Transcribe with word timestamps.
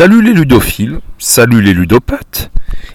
Salut 0.00 0.22
les 0.22 0.32
ludophiles, 0.32 1.00
salut 1.18 1.60
les 1.60 1.74
ludopathes. 1.74 2.50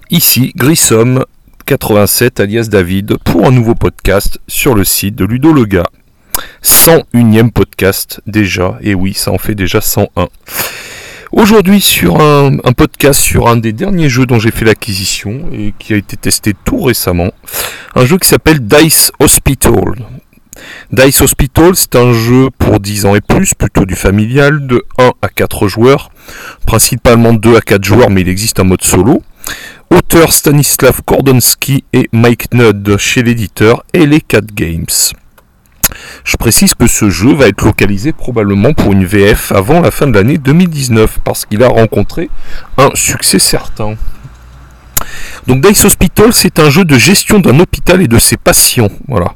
Ici 0.09 0.51
Grissom 0.55 1.23
87 1.67 2.39
alias 2.39 2.67
David 2.71 3.17
pour 3.23 3.45
un 3.45 3.51
nouveau 3.51 3.75
podcast 3.75 4.39
sur 4.47 4.73
le 4.73 4.83
site 4.83 5.13
de 5.13 5.23
Ludologa. 5.23 5.83
101ème 6.63 7.51
podcast 7.51 8.21
déjà, 8.25 8.79
et 8.81 8.95
oui, 8.95 9.13
ça 9.13 9.31
en 9.31 9.37
fait 9.37 9.53
déjà 9.53 9.81
101. 9.81 10.29
Aujourd'hui 11.31 11.79
sur 11.79 12.21
un, 12.21 12.57
podcast 12.75 13.19
sur 13.19 13.49
un 13.49 13.57
des 13.57 13.71
derniers 13.71 14.09
jeux 14.09 14.25
dont 14.25 14.39
j'ai 14.39 14.49
fait 14.49 14.65
l'acquisition 14.65 15.47
et 15.53 15.75
qui 15.77 15.93
a 15.93 15.97
été 15.97 16.17
testé 16.17 16.55
tout 16.65 16.81
récemment, 16.81 17.29
un 17.93 18.05
jeu 18.07 18.17
qui 18.17 18.27
s'appelle 18.27 18.61
Dice 18.61 19.11
Hospital. 19.19 19.93
Dice 20.91 21.21
Hospital, 21.21 21.75
c'est 21.75 21.95
un 21.95 22.13
jeu 22.13 22.49
pour 22.57 22.79
10 22.79 23.05
ans 23.05 23.15
et 23.15 23.21
plus, 23.21 23.53
plutôt 23.53 23.85
du 23.85 23.95
familial, 23.95 24.65
de 24.67 24.83
1 24.97 25.11
à 25.21 25.29
4 25.29 25.67
joueurs, 25.67 26.11
principalement 26.65 27.33
2 27.33 27.57
à 27.57 27.61
4 27.61 27.83
joueurs, 27.83 28.09
mais 28.09 28.21
il 28.21 28.29
existe 28.29 28.59
un 28.59 28.63
mode 28.63 28.83
solo. 28.83 29.21
Auteur 29.89 30.33
Stanislav 30.33 31.01
Kordonski 31.05 31.83
et 31.93 32.09
Mike 32.11 32.53
Nudd 32.53 32.97
chez 32.97 33.23
l'éditeur 33.23 33.83
et 33.93 34.05
les 34.05 34.21
4 34.21 34.53
Games. 34.53 34.85
Je 36.23 36.37
précise 36.37 36.73
que 36.73 36.87
ce 36.87 37.09
jeu 37.09 37.33
va 37.33 37.47
être 37.47 37.63
localisé 37.63 38.11
probablement 38.11 38.73
pour 38.73 38.91
une 38.93 39.05
VF 39.05 39.51
avant 39.51 39.79
la 39.81 39.91
fin 39.91 40.07
de 40.07 40.13
l'année 40.13 40.37
2019 40.37 41.19
parce 41.23 41.45
qu'il 41.45 41.63
a 41.63 41.67
rencontré 41.67 42.29
un 42.77 42.89
succès 42.95 43.39
certain. 43.39 43.95
Donc 45.47 45.61
Dice 45.61 45.85
Hospital, 45.85 46.33
c'est 46.33 46.59
un 46.59 46.69
jeu 46.69 46.85
de 46.85 46.97
gestion 46.97 47.39
d'un 47.39 47.59
hôpital 47.59 48.01
et 48.01 48.07
de 48.07 48.17
ses 48.17 48.37
patients. 48.37 48.89
Voilà. 49.07 49.33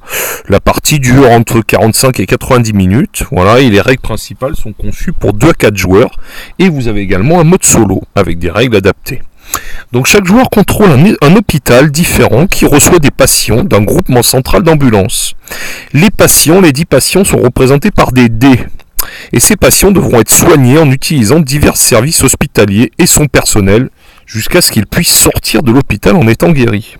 La 0.47 0.59
partie 0.59 0.99
dure 0.99 1.29
entre 1.29 1.61
45 1.61 2.19
et 2.19 2.25
90 2.25 2.73
minutes. 2.73 3.23
Voilà, 3.31 3.59
et 3.59 3.69
les 3.69 3.81
règles 3.81 4.01
principales 4.01 4.55
sont 4.55 4.73
conçues 4.73 5.13
pour 5.13 5.33
2 5.33 5.49
à 5.49 5.53
4 5.53 5.77
joueurs. 5.77 6.11
Et 6.57 6.69
vous 6.69 6.87
avez 6.87 7.01
également 7.01 7.39
un 7.39 7.43
mode 7.43 7.63
solo 7.63 8.01
avec 8.15 8.39
des 8.39 8.49
règles 8.49 8.75
adaptées. 8.75 9.21
Donc 9.91 10.05
chaque 10.05 10.25
joueur 10.25 10.49
contrôle 10.49 10.91
un, 10.91 11.27
un, 11.27 11.35
hôpital 11.35 11.89
différent 11.91 12.45
qui 12.45 12.65
reçoit 12.65 12.99
des 12.99 13.09
patients 13.09 13.63
d'un 13.63 13.81
groupement 13.81 14.21
central 14.21 14.61
d'ambulance. 14.61 15.33
Les 15.93 16.11
patients, 16.11 16.61
les 16.61 16.71
10 16.71 16.85
patients 16.85 17.23
sont 17.23 17.39
représentés 17.39 17.89
par 17.89 18.11
des 18.11 18.29
dés. 18.29 18.59
Et 19.31 19.39
ces 19.39 19.55
patients 19.55 19.91
devront 19.91 20.19
être 20.19 20.29
soignés 20.29 20.77
en 20.77 20.91
utilisant 20.91 21.39
divers 21.39 21.77
services 21.77 22.23
hospitaliers 22.23 22.91
et 22.97 23.07
son 23.07 23.27
personnel 23.27 23.89
jusqu'à 24.29 24.61
ce 24.61 24.71
qu'ils 24.71 24.85
puissent 24.85 25.09
sortir 25.09 25.63
de 25.63 25.71
l'hôpital 25.71 26.15
en 26.15 26.27
étant 26.27 26.51
guéris. 26.51 26.97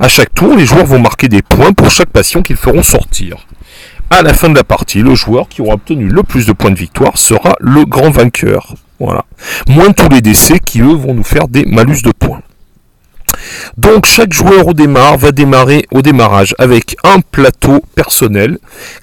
À 0.00 0.08
chaque 0.08 0.34
tour, 0.34 0.56
les 0.56 0.64
joueurs 0.64 0.86
vont 0.86 0.98
marquer 0.98 1.28
des 1.28 1.42
points 1.42 1.72
pour 1.72 1.90
chaque 1.90 2.08
patient 2.08 2.42
qu'ils 2.42 2.56
feront 2.56 2.82
sortir. 2.82 3.46
À 4.10 4.22
la 4.22 4.32
fin 4.32 4.48
de 4.48 4.54
la 4.54 4.64
partie, 4.64 5.00
le 5.00 5.14
joueur 5.14 5.48
qui 5.48 5.60
aura 5.60 5.74
obtenu 5.74 6.08
le 6.08 6.22
plus 6.22 6.46
de 6.46 6.52
points 6.52 6.70
de 6.70 6.78
victoire 6.78 7.18
sera 7.18 7.54
le 7.60 7.84
grand 7.84 8.10
vainqueur. 8.10 8.74
Voilà. 8.98 9.24
Moins 9.68 9.92
tous 9.92 10.08
les 10.08 10.20
décès 10.20 10.58
qui 10.58 10.80
eux 10.80 10.94
vont 10.94 11.14
nous 11.14 11.24
faire 11.24 11.48
des 11.48 11.64
malus 11.64 12.02
de 12.02 12.12
points. 12.12 12.42
Donc 13.76 14.06
chaque 14.06 14.32
joueur 14.32 14.68
au 14.68 14.74
démarre 14.74 15.18
va 15.18 15.32
démarrer 15.32 15.86
au 15.92 16.02
démarrage 16.02 16.54
avec 16.58 16.96
un 17.04 17.20
plateau 17.20 17.82
personnel 17.94 18.58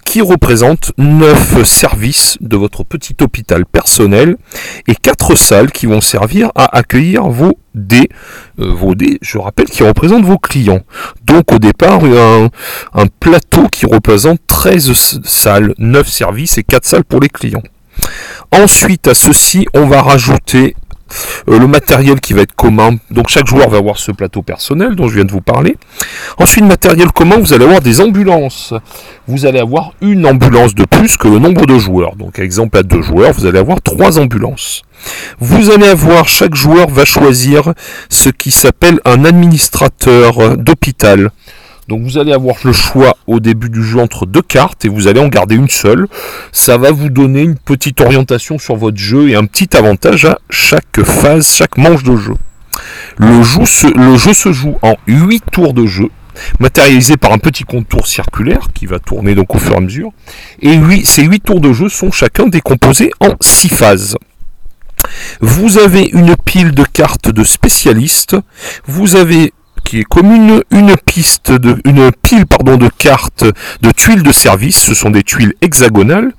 qui 0.06 0.22
représente 0.22 0.92
9 0.98 1.64
services 1.64 2.38
de 2.42 2.58
votre 2.58 2.84
petit 2.84 3.16
hôpital 3.22 3.66
personnel 3.66 4.38
et 4.88 4.96
4 4.96 5.36
salles 5.36 5.72
qui 5.72 5.86
vont 5.86 6.02
servir 6.02 6.52
à 6.56 6.78
accueillir 6.78 7.24
vos 7.30 7.58
dés, 7.76 8.10
euh, 8.60 8.74
vos 8.74 8.96
dés, 8.96 9.18
je 9.22 9.38
rappelle, 9.38 9.68
qui 9.68 9.84
représentent 9.84 10.26
vos 10.26 10.38
clients. 10.38 10.82
Donc 11.24 11.52
au 11.52 11.60
départ, 11.60 12.04
un, 12.04 12.50
un 12.94 13.08
plateau 13.20 13.68
qui 13.72 13.86
représente 13.86 14.40
13 14.48 15.22
salles, 15.24 15.74
9 15.78 16.08
services 16.08 16.58
et 16.58 16.64
4 16.64 16.86
salles 16.86 17.06
pour 17.06 17.20
les 17.20 17.30
clients. 17.30 17.64
Ensuite, 18.52 19.08
à 19.08 19.14
ceci, 19.14 19.66
on 19.74 19.88
va 19.88 20.02
rajouter 20.02 20.76
euh, 21.50 21.60
le 21.60 21.68
matériel 21.68 22.20
qui 22.20 22.34
va 22.34 22.42
être 22.42 22.56
commun. 22.56 22.98
Donc 23.10 23.30
chaque 23.30 23.48
joueur 23.48 23.70
va 23.70 23.78
avoir 23.78 23.98
ce 23.98 24.12
plateau 24.12 24.42
personnel 24.42 24.96
dont 24.96 25.08
je 25.08 25.16
viens 25.16 25.26
de 25.26 25.32
vous 25.32 25.42
parler. 25.42 25.78
Ensuite, 26.38 26.66
matériel 26.66 27.12
commun, 27.12 27.38
vous 27.38 27.54
allez 27.54 27.66
avoir 27.66 27.82
des 27.82 28.02
ambulances. 28.02 28.74
Vous 29.28 29.46
allez 29.46 29.60
avoir 29.60 29.94
une 30.02 30.26
ambulance 30.26 30.76
de 30.76 30.86
plus 30.86 31.18
que 31.18 31.28
le 31.28 31.40
nombre 31.40 31.66
de 31.66 31.78
joueurs. 31.78 32.16
Donc 32.16 32.40
exemple 32.40 32.78
à 32.78 32.84
deux 32.84 33.02
joueurs, 33.02 33.34
vous 33.34 33.46
allez 33.46 33.60
avoir 33.60 33.82
trois 33.82 34.20
ambulances. 34.20 34.84
Vous 35.40 35.72
allez 35.72 35.88
avoir, 35.88 36.28
chaque 36.28 36.56
joueur 36.56 36.90
va 36.90 37.06
choisir 37.06 37.74
ce 38.10 38.30
qui 38.30 38.52
s'appelle 38.52 39.00
un 39.06 39.26
administrateur 39.26 40.58
d'hôpital. 40.58 41.32
Donc 41.92 42.04
vous 42.04 42.18
allez 42.18 42.32
avoir 42.32 42.56
le 42.64 42.72
choix 42.72 43.18
au 43.28 43.42
début 43.42 43.70
du 43.70 43.84
jeu 43.84 44.00
entre 44.00 44.26
deux 44.26 44.42
cartes 44.42 44.86
et 44.86 44.88
vous 44.88 45.10
allez 45.10 45.20
en 45.20 45.28
garder 45.28 45.56
une 45.56 45.68
seule. 45.68 46.08
Ça 46.54 46.78
va 46.78 46.90
vous 46.90 47.10
donner 47.10 47.42
une 47.42 47.58
petite 47.58 48.00
orientation 48.00 48.58
sur 48.58 48.78
votre 48.78 48.98
jeu 48.98 49.28
et 49.28 49.36
un 49.36 49.44
petit 49.44 49.76
avantage 49.76 50.24
à 50.24 50.40
chaque 50.50 51.04
phase, 51.04 51.46
chaque 51.54 51.78
manche 51.78 52.04
de 52.04 52.16
jeu. 52.16 52.36
Le 53.18 53.44
jeu 53.44 53.66
se, 54.34 54.54
joue 54.54 54.78
en 54.82 54.96
8 55.06 55.44
tours 55.52 55.74
de 55.74 55.86
jeu 55.86 56.08
matérialisé 56.62 57.18
par 57.18 57.34
un 57.34 57.40
petit 57.40 57.66
contour 57.66 58.08
circulaire 58.08 58.70
qui 58.74 58.86
va 58.86 59.00
tourner 59.00 59.36
donc 59.36 59.54
au 59.54 59.58
fur 59.58 59.74
et 59.74 59.78
à 59.78 59.82
mesure. 59.82 60.12
Et 60.62 60.80
ces 61.04 61.24
8 61.24 61.42
tours 61.42 61.60
de 61.60 61.74
jeu 61.74 61.90
sont 61.90 62.10
chacun 62.10 62.48
décomposés 62.48 63.12
en 63.20 63.34
6 63.42 63.68
phases. 63.68 64.16
Vous 65.42 65.78
avez 65.78 66.06
une 66.14 66.38
pile 66.38 66.72
de 66.72 66.86
cartes 66.86 67.30
de 67.30 67.44
spécialistes, 67.44 68.38
vous 68.86 69.18
avez 69.18 69.52
qui 69.92 70.00
est 70.00 70.04
commune, 70.06 70.64
une 70.72 70.96
piste 70.96 71.52
de, 71.52 71.76
une 71.84 72.14
pile 72.14 72.46
pardon 72.46 72.78
de 72.78 72.88
cartes 72.88 73.44
de 73.82 73.92
tuiles 73.92 74.24
de 74.24 74.32
service. 74.32 74.78
Ce 74.78 74.94
sont 74.94 75.10
des 75.10 75.22
tuiles 75.22 75.54
hexagonales 75.62 76.32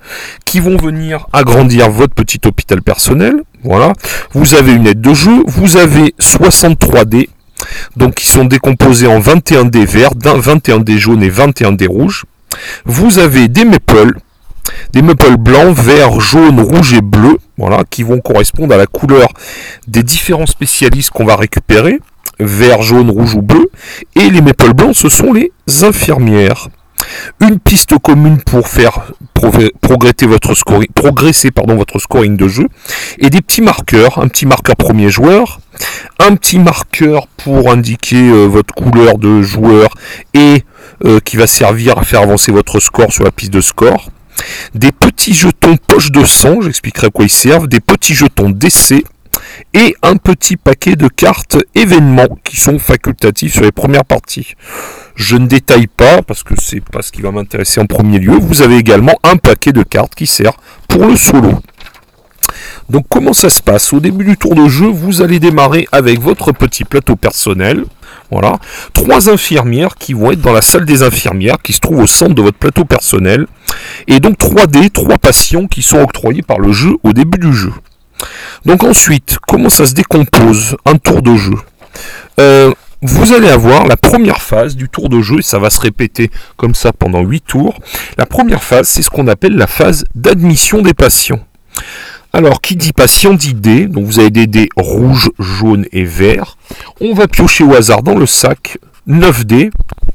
qui 0.43 0.59
vont 0.59 0.75
venir 0.75 1.27
agrandir 1.33 1.91
votre 1.91 2.15
petit 2.15 2.39
hôpital 2.47 2.81
personnel. 2.81 3.43
Voilà. 3.63 3.93
Vous 4.31 4.55
avez 4.55 4.71
une 4.71 4.87
aide 4.87 5.01
de 5.01 5.13
jeu. 5.13 5.43
Vous 5.45 5.77
avez 5.77 6.15
63 6.17 7.05
dés. 7.05 7.29
Donc 7.95 8.15
qui 8.15 8.25
sont 8.25 8.45
décomposés 8.45 9.05
en 9.05 9.19
21 9.19 9.65
dés 9.65 9.85
verts, 9.85 10.13
21 10.19 10.79
dés 10.79 10.97
jaunes 10.97 11.21
et 11.21 11.29
21 11.29 11.73
dés 11.73 11.85
rouges. 11.85 12.25
Vous 12.85 13.19
avez 13.19 13.49
des 13.49 13.65
meeples, 13.65 14.17
des 14.93 15.03
meeples 15.03 15.37
blancs, 15.37 15.77
verts, 15.77 16.19
jaunes, 16.19 16.59
rouges 16.59 16.95
et 16.95 17.01
bleus, 17.01 17.37
voilà, 17.59 17.83
qui 17.87 18.01
vont 18.01 18.19
correspondre 18.19 18.73
à 18.73 18.77
la 18.77 18.87
couleur 18.87 19.27
des 19.87 20.01
différents 20.01 20.47
spécialistes 20.47 21.11
qu'on 21.11 21.25
va 21.25 21.35
récupérer 21.35 21.99
vert, 22.45 22.81
jaune, 22.81 23.09
rouge 23.09 23.35
ou 23.35 23.41
bleu. 23.41 23.69
Et 24.15 24.29
les 24.29 24.41
maple 24.41 24.73
blancs, 24.73 24.95
ce 24.95 25.09
sont 25.09 25.33
les 25.33 25.51
infirmières. 25.83 26.69
Une 27.41 27.59
piste 27.59 27.97
commune 27.97 28.37
pour 28.41 28.67
faire 28.67 29.11
progresser 29.81 30.25
votre 30.25 30.53
scoring, 30.55 30.87
pardon, 31.53 31.75
votre 31.75 31.99
scoring 31.99 32.37
de 32.37 32.47
jeu. 32.47 32.67
Et 33.19 33.29
des 33.29 33.41
petits 33.41 33.61
marqueurs. 33.61 34.19
Un 34.19 34.27
petit 34.27 34.45
marqueur 34.45 34.75
premier 34.75 35.09
joueur. 35.09 35.59
Un 36.19 36.35
petit 36.35 36.59
marqueur 36.59 37.27
pour 37.27 37.71
indiquer 37.71 38.29
euh, 38.29 38.45
votre 38.45 38.73
couleur 38.73 39.17
de 39.17 39.41
joueur 39.41 39.89
et 40.33 40.63
euh, 41.05 41.19
qui 41.19 41.35
va 41.37 41.47
servir 41.47 41.97
à 41.97 42.03
faire 42.03 42.21
avancer 42.21 42.51
votre 42.51 42.79
score 42.79 43.11
sur 43.11 43.23
la 43.23 43.31
piste 43.31 43.51
de 43.51 43.61
score. 43.61 44.09
Des 44.73 44.91
petits 44.91 45.33
jetons 45.33 45.77
poche 45.77 46.11
de 46.11 46.23
sang, 46.23 46.61
j'expliquerai 46.61 47.07
à 47.07 47.09
quoi 47.09 47.25
ils 47.25 47.29
servent. 47.29 47.67
Des 47.67 47.79
petits 47.79 48.13
jetons 48.13 48.49
d'essai 48.49 49.03
et 49.73 49.95
un 50.01 50.17
petit 50.17 50.57
paquet 50.57 50.95
de 50.95 51.07
cartes 51.07 51.57
événements 51.75 52.37
qui 52.43 52.57
sont 52.57 52.79
facultatifs 52.79 53.53
sur 53.53 53.63
les 53.63 53.71
premières 53.71 54.05
parties. 54.05 54.55
Je 55.15 55.35
ne 55.35 55.47
détaille 55.47 55.87
pas 55.87 56.21
parce 56.21 56.43
que 56.43 56.53
c'est 56.59 56.81
pas 56.81 57.01
ce 57.01 57.11
qui 57.11 57.21
va 57.21 57.31
m'intéresser 57.31 57.79
en 57.81 57.85
premier 57.85 58.19
lieu. 58.19 58.37
Vous 58.39 58.61
avez 58.61 58.77
également 58.77 59.15
un 59.23 59.37
paquet 59.37 59.71
de 59.71 59.83
cartes 59.83 60.15
qui 60.15 60.27
sert 60.27 60.53
pour 60.87 61.05
le 61.05 61.15
solo. 61.15 61.59
Donc 62.89 63.05
comment 63.09 63.33
ça 63.33 63.49
se 63.49 63.61
passe? 63.61 63.93
Au 63.93 63.99
début 63.99 64.25
du 64.25 64.37
tour 64.37 64.55
de 64.55 64.67
jeu, 64.67 64.87
vous 64.87 65.21
allez 65.21 65.39
démarrer 65.39 65.87
avec 65.91 66.19
votre 66.19 66.51
petit 66.51 66.83
plateau 66.83 67.15
personnel. 67.15 67.85
Voilà, 68.31 68.57
trois 68.93 69.29
infirmières 69.29 69.95
qui 69.95 70.13
vont 70.13 70.31
être 70.31 70.41
dans 70.41 70.53
la 70.53 70.61
salle 70.61 70.85
des 70.85 71.03
infirmières 71.03 71.57
qui 71.63 71.73
se 71.73 71.79
trouve 71.79 71.99
au 71.99 72.07
centre 72.07 72.33
de 72.33 72.41
votre 72.41 72.57
plateau 72.57 72.85
personnel. 72.85 73.47
Et 74.07 74.19
donc 74.19 74.37
3D, 74.37 74.89
trois 74.89 75.17
patients 75.17 75.67
qui 75.67 75.81
sont 75.81 75.99
octroyés 75.99 76.41
par 76.41 76.59
le 76.59 76.71
jeu 76.71 76.95
au 77.03 77.13
début 77.13 77.37
du 77.37 77.53
jeu. 77.53 77.71
Donc 78.65 78.83
ensuite, 78.83 79.37
comment 79.47 79.69
ça 79.69 79.85
se 79.85 79.93
décompose 79.93 80.75
un 80.85 80.97
tour 80.97 81.21
de 81.21 81.35
jeu 81.35 81.55
euh, 82.39 82.73
vous 83.05 83.33
allez 83.33 83.49
avoir 83.49 83.85
la 83.85 83.97
première 83.97 84.41
phase 84.41 84.77
du 84.77 84.87
tour 84.87 85.09
de 85.09 85.19
jeu, 85.19 85.39
et 85.39 85.43
ça 85.43 85.59
va 85.59 85.69
se 85.69 85.81
répéter 85.81 86.31
comme 86.55 86.73
ça 86.73 86.93
pendant 86.93 87.21
8 87.21 87.41
tours. 87.41 87.77
La 88.17 88.25
première 88.25 88.63
phase, 88.63 88.87
c'est 88.87 89.01
ce 89.01 89.09
qu'on 89.09 89.27
appelle 89.27 89.57
la 89.57 89.67
phase 89.67 90.05
d'admission 90.15 90.81
des 90.81 90.93
patients. 90.93 91.45
Alors, 92.31 92.61
qui 92.61 92.77
dit 92.77 92.93
patient 92.93 93.33
dit 93.33 93.53
dés, 93.53 93.87
donc 93.87 94.05
vous 94.05 94.19
avez 94.19 94.29
des 94.29 94.47
dés 94.47 94.69
rouges, 94.77 95.29
jaunes 95.37 95.85
et 95.91 96.05
verts. 96.05 96.57
On 97.01 97.13
va 97.13 97.27
piocher 97.27 97.65
au 97.65 97.75
hasard 97.75 98.03
dans 98.03 98.15
le 98.15 98.25
sac 98.25 98.77
9 99.07 99.45
dés, 99.45 99.69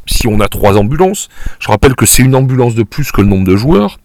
si 0.07 0.27
on 0.27 0.41
a 0.41 0.49
3 0.49 0.77
ambulances. 0.77 1.29
Je 1.61 1.69
rappelle 1.69 1.95
que 1.95 2.07
c'est 2.07 2.23
une 2.23 2.35
ambulance 2.35 2.75
de 2.75 2.83
plus 2.83 3.13
que 3.13 3.21
le 3.21 3.29
nombre 3.29 3.47
de 3.47 3.57
joueurs. 3.57 3.99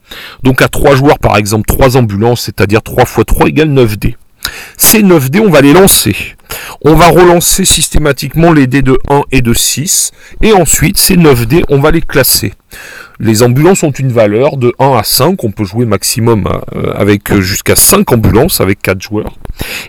Donc 0.43 0.61
à 0.61 0.67
3 0.67 0.95
joueurs, 0.95 1.19
par 1.19 1.37
exemple, 1.37 1.65
3 1.67 1.97
ambulances, 1.97 2.41
c'est-à-dire 2.41 2.81
3 2.81 3.03
x 3.03 3.19
3 3.25 3.47
égale 3.47 3.69
9 3.69 3.97
dés. 3.97 4.17
Ces 4.77 5.03
9 5.03 5.31
dés, 5.31 5.39
on 5.39 5.49
va 5.49 5.61
les 5.61 5.73
lancer. 5.73 6.15
On 6.83 6.95
va 6.95 7.07
relancer 7.07 7.65
systématiquement 7.65 8.51
les 8.51 8.67
dés 8.67 8.81
de 8.81 8.97
1 9.09 9.23
et 9.31 9.41
de 9.41 9.53
6. 9.53 10.11
Et 10.41 10.53
ensuite, 10.53 10.97
ces 10.97 11.15
9 11.15 11.47
dés, 11.47 11.63
on 11.69 11.79
va 11.79 11.91
les 11.91 12.01
classer. 12.01 12.53
Les 13.19 13.43
ambulances 13.43 13.83
ont 13.83 13.91
une 13.91 14.11
valeur 14.11 14.57
de 14.57 14.73
1 14.79 14.97
à 14.97 15.03
5. 15.03 15.43
On 15.43 15.51
peut 15.51 15.63
jouer 15.63 15.85
maximum 15.85 16.47
euh, 16.75 16.93
avec 16.95 17.31
euh, 17.31 17.41
jusqu'à 17.41 17.75
5 17.75 18.11
ambulances 18.11 18.59
avec 18.59 18.81
4 18.81 19.01
joueurs. 19.01 19.33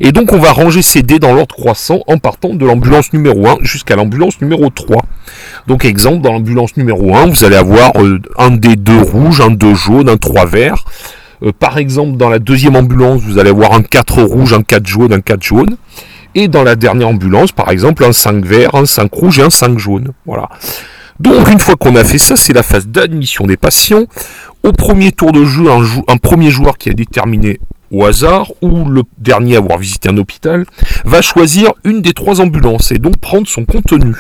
Et 0.01 0.13
donc, 0.13 0.33
on 0.33 0.39
va 0.39 0.53
ranger 0.53 0.83
ces 0.83 1.03
dés 1.03 1.19
dans 1.19 1.33
l'ordre 1.33 1.55
croissant 1.55 2.01
en 2.07 2.19
partant 2.19 2.55
de 2.55 2.65
l'ambulance 2.65 3.13
numéro 3.13 3.47
1 3.47 3.59
jusqu'à 3.63 3.97
l'ambulance 3.97 4.41
numéro 4.41 4.71
3. 4.71 5.03
Donc, 5.67 5.85
exemple, 5.85 6.23
dans 6.23 6.33
l'ambulance 6.33 6.77
numéro 6.77 7.15
1, 7.15 7.27
vous 7.27 7.45
allez 7.45 7.57
avoir 7.57 7.93
euh, 7.97 8.21
un 8.39 8.51
dé 8.51 8.77
2 8.77 9.01
rouge, 9.01 9.41
un 9.41 9.51
2 9.51 9.75
jaune, 9.75 10.09
un 10.09 10.17
3 10.17 10.47
vert. 10.47 10.85
par 11.59 11.79
exemple, 11.79 12.17
dans 12.17 12.29
la 12.29 12.39
deuxième 12.39 12.77
ambulance, 12.77 13.21
vous 13.23 13.39
allez 13.39 13.51
avoir 13.51 13.73
un 13.73 13.83
4 13.83 14.23
rouge, 14.23 14.53
un 14.53 14.63
4 14.63 14.87
jaune, 14.87 15.13
un 15.13 15.21
4 15.21 15.43
jaune. 15.43 15.77
Et 16.35 16.49
dans 16.49 16.65
la 16.65 16.75
dernière 16.75 17.09
ambulance, 17.09 17.53
par 17.53 17.71
exemple, 17.71 18.05
un 18.05 18.13
5 18.13 18.45
vert, 18.45 18.75
un 18.75 18.87
5 18.87 19.13
rouge 19.13 19.39
et 19.39 19.43
un 19.43 19.51
5 19.51 19.79
jaune. 19.79 20.13
Voilà. 20.27 20.49
Donc 21.21 21.49
une 21.51 21.61
fois 21.61 21.77
qu'on 21.77 21.95
a 21.95 22.03
fait 22.03 22.19
ça, 22.19 22.37
c'est 22.37 22.53
la 22.53 22.63
phase 22.63 22.89
d'admission 22.89 23.47
des 23.47 23.57
patients. 23.57 24.05
Au 24.65 24.73
premier 24.73 25.13
tour 25.13 25.31
de 25.33 25.45
jeu, 25.45 25.71
un, 25.71 25.83
un 26.09 26.17
premier 26.17 26.51
joueur 26.51 26.77
qui 26.77 26.91
a 26.91 26.93
déterminé 26.93 27.61
au 27.91 28.05
hasard, 28.05 28.53
ou 28.63 28.85
le 28.85 29.03
dernier 29.19 29.57
à 29.57 29.59
avoir 29.59 29.79
visité 29.79 30.09
un 30.09 30.17
hôpital, 30.17 30.65
va 31.05 31.23
choisir 31.23 31.73
une 31.85 32.03
des 32.03 32.13
trois 32.13 32.41
ambulances 32.41 32.93
et 32.93 32.99
donc 32.99 33.19
prendre 33.19 33.49
son 33.49 33.65
contenu. 33.65 34.15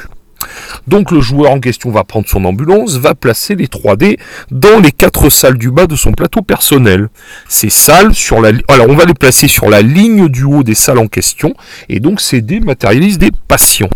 Donc 0.86 1.10
le 1.10 1.20
joueur 1.20 1.50
en 1.52 1.60
question 1.60 1.90
va 1.90 2.04
prendre 2.04 2.28
son 2.28 2.44
ambulance, 2.44 2.96
va 2.96 3.14
placer 3.14 3.54
les 3.54 3.66
3D 3.66 4.18
dans 4.50 4.80
les 4.80 4.92
quatre 4.92 5.30
salles 5.30 5.58
du 5.58 5.70
bas 5.70 5.86
de 5.86 5.96
son 5.96 6.12
plateau 6.12 6.42
personnel. 6.42 7.08
Ces 7.48 7.70
salles 7.70 8.14
sur 8.14 8.40
la 8.40 8.50
alors 8.68 8.88
on 8.88 8.96
va 8.96 9.04
les 9.04 9.14
placer 9.14 9.48
sur 9.48 9.68
la 9.68 9.82
ligne 9.82 10.28
du 10.28 10.44
haut 10.44 10.62
des 10.62 10.74
salles 10.74 10.98
en 10.98 11.06
question 11.06 11.54
et 11.88 12.00
donc 12.00 12.20
ces 12.20 12.40
dés 12.40 12.60
matérialisent 12.60 13.18
des 13.18 13.32
patients. 13.48 13.90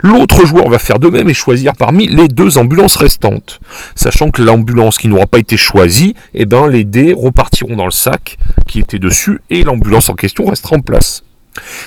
L'autre 0.00 0.46
joueur 0.46 0.68
va 0.68 0.78
faire 0.78 0.98
de 0.98 1.08
même 1.08 1.28
et 1.28 1.34
choisir 1.34 1.72
parmi 1.74 2.08
les 2.08 2.28
deux 2.28 2.58
ambulances 2.58 2.96
restantes. 2.96 3.60
Sachant 3.94 4.30
que 4.30 4.42
l'ambulance 4.42 4.98
qui 4.98 5.08
n'aura 5.08 5.26
pas 5.26 5.38
été 5.38 5.56
choisie, 5.56 6.14
eh 6.34 6.46
ben, 6.46 6.68
les 6.68 6.84
dés 6.84 7.14
repartiront 7.16 7.76
dans 7.76 7.86
le 7.86 7.90
sac 7.90 8.38
qui 8.66 8.80
était 8.80 8.98
dessus 8.98 9.40
et 9.50 9.64
l'ambulance 9.64 10.08
en 10.08 10.14
question 10.14 10.46
restera 10.46 10.76
en 10.76 10.80
place. 10.80 11.22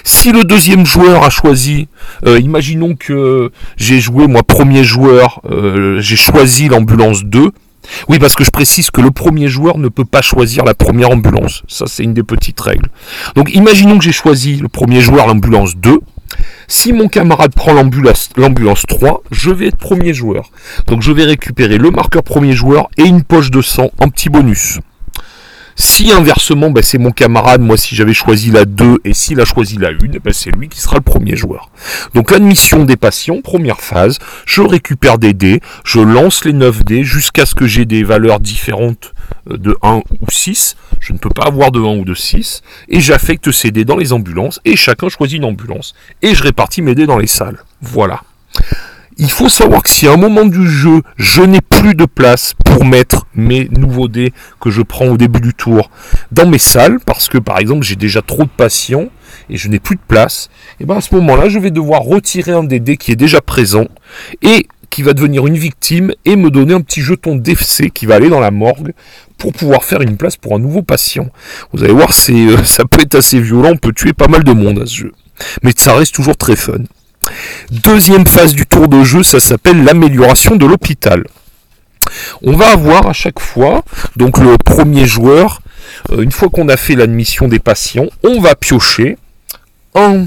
Si 0.03 0.31
le 0.31 0.43
deuxième 0.43 0.85
joueur 0.85 1.23
a 1.23 1.29
choisi, 1.29 1.87
euh, 2.25 2.39
imaginons 2.39 2.95
que 2.95 3.51
j'ai 3.75 3.99
joué 3.99 4.27
moi 4.27 4.43
premier 4.43 4.83
joueur, 4.83 5.41
euh, 5.49 5.99
j'ai 5.99 6.15
choisi 6.15 6.69
l'ambulance 6.69 7.23
2. 7.25 7.51
Oui, 8.09 8.19
parce 8.19 8.35
que 8.35 8.43
je 8.43 8.51
précise 8.51 8.91
que 8.91 9.01
le 9.01 9.11
premier 9.11 9.47
joueur 9.47 9.77
ne 9.77 9.87
peut 9.87 10.05
pas 10.05 10.21
choisir 10.21 10.65
la 10.65 10.73
première 10.73 11.09
ambulance. 11.11 11.63
Ça, 11.67 11.85
c'est 11.87 12.03
une 12.03 12.13
des 12.13 12.23
petites 12.23 12.59
règles. 12.59 12.89
Donc, 13.35 13.53
imaginons 13.53 13.97
que 13.97 14.03
j'ai 14.03 14.11
choisi 14.11 14.57
le 14.57 14.67
premier 14.67 14.99
joueur 14.99 15.27
l'ambulance 15.27 15.75
2. 15.77 15.99
Si 16.67 16.93
mon 16.93 17.07
camarade 17.07 17.53
prend 17.53 17.73
l'ambulance 17.73 18.29
3, 18.87 19.23
je 19.31 19.51
vais 19.51 19.67
être 19.67 19.77
premier 19.77 20.13
joueur. 20.13 20.51
Donc 20.87 21.01
je 21.01 21.11
vais 21.11 21.23
récupérer 21.23 21.77
le 21.77 21.91
marqueur 21.91 22.23
premier 22.23 22.53
joueur 22.53 22.89
et 22.97 23.03
une 23.03 23.23
poche 23.23 23.51
de 23.51 23.61
sang 23.61 23.89
en 23.99 24.09
petit 24.09 24.29
bonus. 24.29 24.79
Si 25.79 26.11
inversement, 26.11 26.71
ben, 26.71 26.81
c'est 26.81 26.97
mon 26.97 27.11
camarade, 27.11 27.61
moi 27.61 27.77
si 27.77 27.95
j'avais 27.95 28.15
choisi 28.15 28.49
la 28.49 28.65
2 28.65 28.97
et 29.05 29.13
s'il 29.13 29.39
a 29.39 29.45
choisi 29.45 29.77
la 29.77 29.89
1, 29.89 29.93
ben, 30.23 30.33
c'est 30.33 30.49
lui 30.49 30.69
qui 30.69 30.81
sera 30.81 30.95
le 30.95 31.01
premier 31.03 31.35
joueur. 31.35 31.69
Donc 32.15 32.31
l'admission 32.31 32.83
des 32.83 32.97
patients, 32.97 33.41
première 33.43 33.79
phase, 33.79 34.17
je 34.47 34.63
récupère 34.63 35.19
des 35.19 35.35
dés, 35.35 35.61
je 35.85 35.99
lance 35.99 36.45
les 36.45 36.53
9 36.53 36.83
dés 36.83 37.03
jusqu'à 37.03 37.45
ce 37.45 37.53
que 37.53 37.67
j'ai 37.67 37.85
des 37.85 38.03
valeurs 38.03 38.39
différentes 38.39 39.13
euh, 39.51 39.57
de 39.57 39.77
1 39.83 39.97
ou 39.97 40.31
6. 40.31 40.77
Je 40.99 41.13
ne 41.13 41.19
peux 41.19 41.29
pas 41.29 41.43
avoir 41.43 41.71
de 41.71 41.79
1 41.79 41.99
ou 41.99 42.05
de 42.05 42.15
6. 42.15 42.63
Et 42.89 42.99
j'affecte 42.99 43.51
ces 43.51 43.69
dés 43.69 43.85
dans 43.85 43.97
les 43.97 44.13
ambulances 44.13 44.59
et 44.65 44.75
chacun 44.75 45.09
choisit 45.09 45.37
une 45.37 45.45
ambulance. 45.45 45.93
Et 46.23 46.33
je 46.33 46.41
répartis 46.41 46.81
mes 46.81 46.95
dés 46.95 47.05
dans 47.05 47.19
les 47.19 47.27
salles. 47.27 47.59
Voilà 47.83 48.23
il 49.19 49.31
faut 49.31 49.49
savoir 49.49 49.83
que 49.83 49.89
si 49.89 50.07
à 50.07 50.13
un 50.13 50.17
moment 50.17 50.45
du 50.45 50.67
jeu, 50.67 51.01
je 51.17 51.41
n'ai 51.41 51.61
plus 51.61 51.95
de 51.95 52.05
place 52.05 52.53
pour 52.65 52.85
mettre 52.85 53.25
mes 53.33 53.67
nouveaux 53.69 54.07
dés 54.07 54.31
que 54.59 54.69
je 54.69 54.81
prends 54.81 55.07
au 55.07 55.17
début 55.17 55.41
du 55.41 55.53
tour 55.53 55.89
dans 56.31 56.47
mes 56.47 56.59
salles, 56.59 56.99
parce 57.05 57.27
que 57.27 57.37
par 57.37 57.57
exemple 57.57 57.83
j'ai 57.83 57.95
déjà 57.95 58.21
trop 58.21 58.43
de 58.43 58.49
patients 58.49 59.07
et 59.49 59.57
je 59.57 59.69
n'ai 59.69 59.79
plus 59.79 59.95
de 59.95 60.01
place, 60.07 60.49
et 60.79 60.85
bien 60.85 60.97
à 60.97 61.01
ce 61.01 61.15
moment-là, 61.15 61.49
je 61.49 61.59
vais 61.59 61.71
devoir 61.71 62.01
retirer 62.01 62.51
un 62.51 62.63
des 62.63 62.79
dés 62.79 62.97
qui 62.97 63.11
est 63.11 63.15
déjà 63.15 63.41
présent 63.41 63.85
et 64.41 64.67
qui 64.89 65.03
va 65.03 65.13
devenir 65.13 65.45
une 65.47 65.57
victime 65.57 66.13
et 66.25 66.35
me 66.35 66.49
donner 66.49 66.73
un 66.73 66.81
petit 66.81 67.01
jeton 67.01 67.35
d'FC 67.35 67.89
qui 67.89 68.05
va 68.05 68.15
aller 68.15 68.29
dans 68.29 68.39
la 68.39 68.51
morgue 68.51 68.93
pour 69.37 69.53
pouvoir 69.53 69.83
faire 69.83 70.01
une 70.01 70.17
place 70.17 70.37
pour 70.37 70.55
un 70.55 70.59
nouveau 70.59 70.81
patient. 70.81 71.27
Vous 71.73 71.83
allez 71.83 71.93
voir, 71.93 72.13
c'est, 72.13 72.33
euh, 72.33 72.63
ça 72.63 72.85
peut 72.85 73.01
être 73.01 73.15
assez 73.15 73.39
violent, 73.39 73.71
on 73.73 73.77
peut 73.77 73.93
tuer 73.93 74.13
pas 74.13 74.27
mal 74.27 74.43
de 74.43 74.51
monde 74.53 74.79
à 74.79 74.85
ce 74.85 74.95
jeu. 74.95 75.11
Mais 75.61 75.71
ça 75.75 75.93
reste 75.93 76.15
toujours 76.15 76.37
très 76.37 76.55
fun. 76.55 76.79
Deuxième 77.71 78.25
phase 78.27 78.53
du 78.53 78.65
tour 78.65 78.87
de 78.87 79.03
jeu, 79.03 79.23
ça 79.23 79.39
s'appelle 79.39 79.83
l'amélioration 79.83 80.55
de 80.55 80.65
l'hôpital. 80.65 81.23
On 82.41 82.55
va 82.55 82.69
avoir 82.69 83.07
à 83.07 83.13
chaque 83.13 83.39
fois, 83.39 83.83
donc 84.15 84.37
le 84.37 84.57
premier 84.57 85.05
joueur, 85.05 85.61
euh, 86.11 86.21
une 86.21 86.31
fois 86.31 86.49
qu'on 86.49 86.69
a 86.69 86.77
fait 86.77 86.95
l'admission 86.95 87.47
des 87.47 87.59
patients, 87.59 88.07
on 88.23 88.39
va 88.39 88.55
piocher 88.55 89.17
un, 89.95 90.25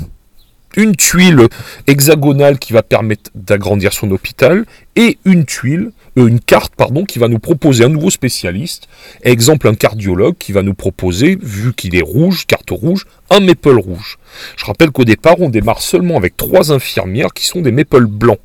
une 0.77 0.97
tuile 0.97 1.49
hexagonale 1.87 2.59
qui 2.59 2.73
va 2.73 2.83
permettre 2.83 3.31
d'agrandir 3.35 3.93
son 3.93 4.11
hôpital 4.11 4.65
et 4.97 5.19
une 5.25 5.45
tuile 5.45 5.93
euh, 6.19 6.27
une 6.27 6.41
carte 6.41 6.75
pardon, 6.75 7.05
qui 7.05 7.19
va 7.19 7.29
nous 7.29 7.39
proposer 7.39 7.85
un 7.85 7.89
nouveau 7.89 8.11
spécialiste. 8.11 8.89
Exemple, 9.23 9.69
un 9.69 9.75
cardiologue 9.75 10.37
qui 10.39 10.53
va 10.53 10.63
nous 10.63 10.75
proposer, 10.75 11.39
vu 11.41 11.73
qu'il 11.73 11.95
est 11.97 12.03
rouge, 12.03 12.47
carte 12.47 12.71
rouge, 12.71 13.07
un 13.31 13.41
maple 13.41 13.79
rouge. 13.79 14.19
Je 14.57 14.65
rappelle 14.65 14.91
qu'au 14.91 15.05
départ, 15.05 15.41
on 15.41 15.49
démarre 15.49 15.83
seulement 15.83 16.17
avec 16.17 16.37
trois 16.37 16.73
infirmières 16.73 17.33
qui 17.33 17.47
sont 17.47 17.61
des 17.61 17.73
maples 17.73 18.07
blancs. 18.07 18.41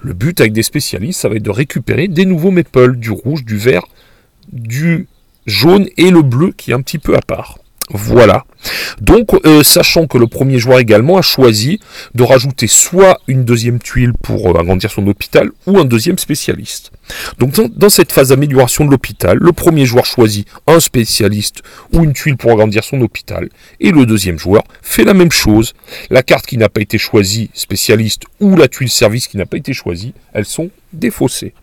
Le 0.00 0.14
but 0.14 0.40
avec 0.40 0.52
des 0.52 0.62
spécialistes, 0.62 1.20
ça 1.20 1.28
va 1.28 1.36
être 1.36 1.42
de 1.42 1.50
récupérer 1.50 2.08
des 2.08 2.24
nouveaux 2.24 2.50
maples, 2.50 2.96
du 2.96 3.10
rouge, 3.10 3.44
du 3.44 3.56
vert, 3.56 3.84
du 4.52 5.06
jaune 5.46 5.88
et 5.96 6.10
le 6.10 6.22
bleu 6.22 6.52
qui 6.56 6.70
est 6.70 6.74
un 6.74 6.82
petit 6.82 6.98
peu 6.98 7.16
à 7.16 7.20
part. 7.20 7.59
Voilà. 7.92 8.44
Donc, 9.00 9.30
euh, 9.46 9.62
sachant 9.64 10.06
que 10.06 10.16
le 10.16 10.26
premier 10.26 10.58
joueur 10.58 10.78
également 10.78 11.18
a 11.18 11.22
choisi 11.22 11.80
de 12.14 12.22
rajouter 12.22 12.68
soit 12.68 13.18
une 13.26 13.44
deuxième 13.44 13.80
tuile 13.80 14.12
pour 14.22 14.50
euh, 14.50 14.60
agrandir 14.60 14.90
son 14.90 15.06
hôpital 15.08 15.50
ou 15.66 15.78
un 15.78 15.84
deuxième 15.84 16.18
spécialiste. 16.18 16.92
Donc, 17.38 17.52
dans, 17.76 17.88
cette 17.88 18.12
phase 18.12 18.28
d'amélioration 18.28 18.84
de 18.84 18.90
l'hôpital, 18.90 19.38
le 19.40 19.52
premier 19.52 19.86
joueur 19.86 20.06
choisit 20.06 20.46
un 20.68 20.78
spécialiste 20.78 21.62
ou 21.92 22.04
une 22.04 22.12
tuile 22.12 22.36
pour 22.36 22.52
agrandir 22.52 22.84
son 22.84 23.00
hôpital 23.00 23.48
et 23.80 23.90
le 23.90 24.06
deuxième 24.06 24.38
joueur 24.38 24.62
fait 24.82 25.04
la 25.04 25.14
même 25.14 25.32
chose. 25.32 25.72
La 26.10 26.22
carte 26.22 26.46
qui 26.46 26.56
n'a 26.56 26.68
pas 26.68 26.80
été 26.80 26.98
choisie, 26.98 27.50
spécialiste, 27.54 28.22
ou 28.38 28.56
la 28.56 28.68
tuile 28.68 28.90
service 28.90 29.26
qui 29.26 29.36
n'a 29.36 29.46
pas 29.46 29.56
été 29.56 29.72
choisie, 29.72 30.14
elles 30.32 30.44
sont 30.44 30.70
défaussées. 30.92 31.54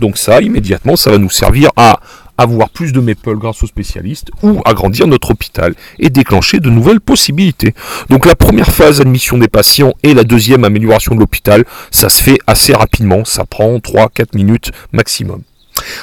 Donc 0.00 0.18
ça, 0.18 0.40
immédiatement, 0.40 0.96
ça 0.96 1.10
va 1.10 1.18
nous 1.18 1.30
servir 1.30 1.70
à 1.76 2.00
avoir 2.38 2.70
plus 2.70 2.92
de 2.92 3.00
maple 3.00 3.36
grâce 3.36 3.62
aux 3.62 3.66
spécialistes 3.66 4.30
ou 4.42 4.60
agrandir 4.64 5.06
notre 5.06 5.30
hôpital 5.30 5.74
et 5.98 6.10
déclencher 6.10 6.60
de 6.60 6.70
nouvelles 6.70 7.00
possibilités. 7.00 7.74
Donc 8.08 8.26
la 8.26 8.34
première 8.34 8.70
phase 8.70 9.00
admission 9.00 9.38
des 9.38 9.48
patients 9.48 9.94
et 10.02 10.14
la 10.14 10.24
deuxième 10.24 10.64
amélioration 10.64 11.14
de 11.14 11.20
l'hôpital, 11.20 11.64
ça 11.90 12.08
se 12.08 12.22
fait 12.22 12.38
assez 12.46 12.72
rapidement, 12.72 13.24
ça 13.24 13.44
prend 13.44 13.76
3-4 13.76 14.34
minutes 14.34 14.72
maximum. 14.92 15.42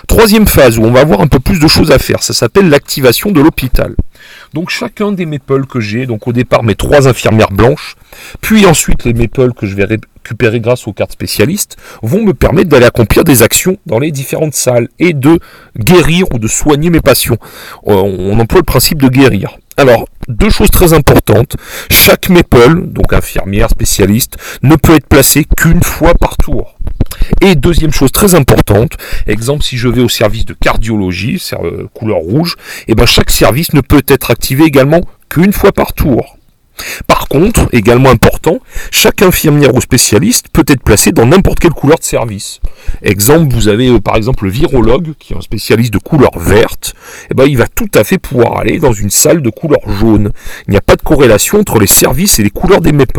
Troisième 0.07 0.48
phase 0.48 0.77
où 0.77 0.83
on 0.83 0.91
va 0.91 1.01
avoir 1.01 1.21
un 1.21 1.27
peu 1.27 1.39
plus 1.39 1.59
de 1.59 1.67
choses 1.67 1.91
à 1.91 2.00
faire, 2.00 2.24
ça 2.24 2.33
s'appelle 2.33 2.69
l'activation 2.69 3.31
de 3.31 3.41
l'hôpital. 3.41 3.95
Donc 4.53 4.69
chacun 4.69 5.11
des 5.11 5.25
maples 5.25 5.65
que 5.65 5.79
j'ai, 5.79 6.05
donc 6.05 6.27
au 6.27 6.33
départ 6.33 6.63
mes 6.63 6.75
trois 6.75 7.07
infirmières 7.07 7.51
blanches, 7.51 7.95
puis 8.41 8.65
ensuite 8.65 9.03
les 9.05 9.13
maples 9.13 9.53
que 9.53 9.65
je 9.65 9.75
vais 9.75 9.85
récupérer 9.85 10.59
grâce 10.59 10.87
aux 10.87 10.93
cartes 10.93 11.11
spécialistes, 11.11 11.77
vont 12.01 12.23
me 12.23 12.33
permettre 12.33 12.69
d'aller 12.69 12.85
accomplir 12.85 13.23
des 13.23 13.43
actions 13.43 13.77
dans 13.85 13.99
les 13.99 14.11
différentes 14.11 14.55
salles 14.55 14.89
et 14.99 15.13
de 15.13 15.39
guérir 15.77 16.25
ou 16.33 16.39
de 16.39 16.47
soigner 16.47 16.89
mes 16.89 17.01
patients. 17.01 17.37
Euh, 17.87 17.93
on 17.93 18.39
emploie 18.39 18.61
le 18.61 18.65
principe 18.65 19.01
de 19.01 19.07
guérir. 19.07 19.57
Alors, 19.77 20.09
deux 20.27 20.49
choses 20.49 20.71
très 20.71 20.93
importantes. 20.93 21.55
Chaque 21.89 22.29
maple, 22.29 22.87
donc 22.87 23.13
infirmière, 23.13 23.69
spécialiste, 23.69 24.35
ne 24.61 24.75
peut 24.75 24.95
être 24.95 25.07
placé 25.07 25.45
qu'une 25.57 25.81
fois 25.81 26.13
par 26.15 26.35
tour. 26.35 26.75
Et 27.41 27.55
deuxième 27.55 27.91
chose 27.91 28.11
très 28.11 28.35
importante, 28.35 28.97
exemple 29.27 29.63
si 29.63 29.77
je 29.77 29.88
vais 29.88 30.01
au 30.01 30.09
service 30.09 30.45
de 30.45 30.53
cardiologie, 30.53 31.41
euh, 31.53 31.88
couleur 31.93 32.17
rouge, 32.17 32.55
et 32.88 32.91
eh 32.91 32.95
ben 32.95 33.05
chaque 33.05 33.31
service 33.31 33.73
ne 33.73 33.81
peut 33.81 34.03
être 34.07 34.31
activé 34.31 34.65
également 34.65 35.01
qu'une 35.29 35.53
fois 35.53 35.71
par 35.71 35.93
tour. 35.93 36.38
Par 37.07 37.27
contre, 37.27 37.67
également 37.73 38.09
important, 38.09 38.59
chaque 38.91 39.21
infirmière 39.21 39.75
ou 39.75 39.81
spécialiste 39.81 40.47
peut 40.51 40.63
être 40.67 40.81
placé 40.81 41.11
dans 41.11 41.25
n'importe 41.25 41.59
quelle 41.59 41.73
couleur 41.73 41.99
de 41.99 42.03
service. 42.03 42.61
Exemple, 43.01 43.53
vous 43.53 43.67
avez 43.67 43.89
euh, 43.89 43.99
par 43.99 44.15
exemple 44.15 44.45
le 44.45 44.51
virologue, 44.51 45.13
qui 45.19 45.33
est 45.33 45.38
un 45.38 45.41
spécialiste 45.41 45.93
de 45.93 45.99
couleur 45.99 46.38
verte, 46.38 46.93
eh 47.29 47.33
ben, 47.33 47.45
il 47.45 47.57
va 47.57 47.67
tout 47.67 47.89
à 47.95 48.03
fait 48.03 48.17
pouvoir 48.17 48.57
aller 48.57 48.79
dans 48.79 48.93
une 48.93 49.09
salle 49.09 49.41
de 49.41 49.49
couleur 49.49 49.81
jaune. 49.88 50.31
Il 50.67 50.71
n'y 50.71 50.77
a 50.77 50.81
pas 50.81 50.95
de 50.95 51.01
corrélation 51.01 51.59
entre 51.59 51.79
les 51.79 51.88
services 51.88 52.39
et 52.39 52.43
les 52.43 52.49
couleurs 52.49 52.81
des 52.81 52.91
maples. 52.91 53.09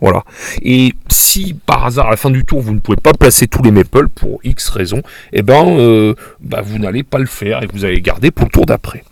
Voilà. 0.00 0.24
Et 0.62 0.94
si 1.08 1.54
par 1.66 1.86
hasard 1.86 2.08
à 2.08 2.10
la 2.10 2.16
fin 2.16 2.30
du 2.30 2.44
tour 2.44 2.60
vous 2.60 2.72
ne 2.72 2.80
pouvez 2.80 2.96
pas 2.96 3.12
placer 3.12 3.46
tous 3.46 3.62
les 3.62 3.70
maples 3.70 4.08
pour 4.08 4.40
X 4.44 4.68
raisons, 4.68 5.02
eh 5.32 5.42
ben 5.42 5.78
euh, 5.78 6.14
bah, 6.40 6.60
vous 6.62 6.78
n'allez 6.78 7.02
pas 7.02 7.18
le 7.18 7.26
faire 7.26 7.62
et 7.62 7.66
vous 7.72 7.84
allez 7.84 8.00
garder 8.00 8.30
pour 8.30 8.46
le 8.46 8.50
tour 8.50 8.66
d'après. 8.66 9.04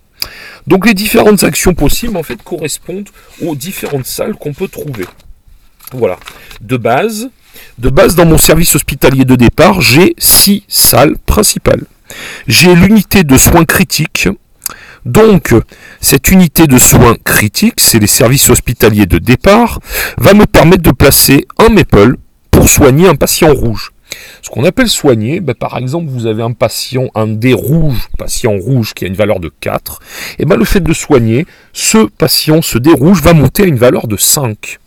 Donc 0.67 0.87
les 0.87 0.95
différentes 0.95 1.45
actions 1.45 1.75
possibles 1.75 2.17
en 2.17 2.23
fait 2.23 2.43
correspondent 2.43 3.09
aux 3.43 3.55
différentes 3.55 4.07
salles 4.07 4.35
qu'on 4.35 4.53
peut 4.53 4.69
trouver. 4.69 5.05
Voilà. 5.93 6.19
De 6.61 6.77
base, 6.77 7.29
de 7.79 7.89
base 7.89 8.15
dans 8.15 8.27
mon 8.27 8.39
service 8.39 8.75
hospitalier 8.75 9.25
de 9.25 9.37
départ, 9.37 9.81
j'ai 9.81 10.15
six 10.19 10.65
salles 10.69 11.17
principales. 11.27 11.85
J'ai 12.47 12.75
l'unité 12.75 13.25
de 13.25 13.37
soins 13.37 13.65
critiques. 13.65 14.29
Donc, 15.05 15.55
cette 16.01 16.31
unité 16.31 16.67
de 16.67 16.79
soins 16.79 17.17
critiques, 17.25 17.81
c'est 17.81 17.99
les 17.99 18.07
services 18.07 18.49
hospitaliers 18.49 19.07
de 19.07 19.19
départ, 19.19 19.81
va 20.19 20.35
me 20.35 20.47
permettre 20.47 20.83
de 20.83 20.91
placer 20.91 21.47
un 21.59 21.69
maple 21.69 22.17
pour 22.51 22.69
soigner 22.69 23.09
un 23.09 23.15
patient 23.15 23.53
rouge. 23.53 23.91
Ce 24.43 24.51
qu'on 24.51 24.65
appelle 24.65 24.89
soigner, 24.89 25.41
ben, 25.41 25.55
par 25.55 25.77
exemple, 25.77 26.07
vous 26.09 26.27
avez 26.27 26.43
un 26.43 26.53
patient, 26.53 27.09
un 27.15 27.27
dé 27.27 27.53
rouge, 27.53 28.09
patient 28.17 28.57
rouge 28.57 28.95
qui 28.95 29.05
a 29.05 29.09
une 29.09 29.15
valeur 29.15 29.41
de 29.41 29.51
4, 29.61 30.01
et 30.39 30.45
ben, 30.45 30.57
le 30.57 30.65
fait 30.65 30.81
de 30.81 30.93
soigner, 30.93 31.47
ce 31.73 32.07
patient, 32.07 32.63
ce 32.63 32.79
dé 32.79 32.93
rouge, 32.93 33.23
va 33.23 33.33
monter 33.33 33.65
à 33.65 33.67
une 33.67 33.77
valeur 33.77 34.07
de 34.07 34.17
5. 34.17 34.79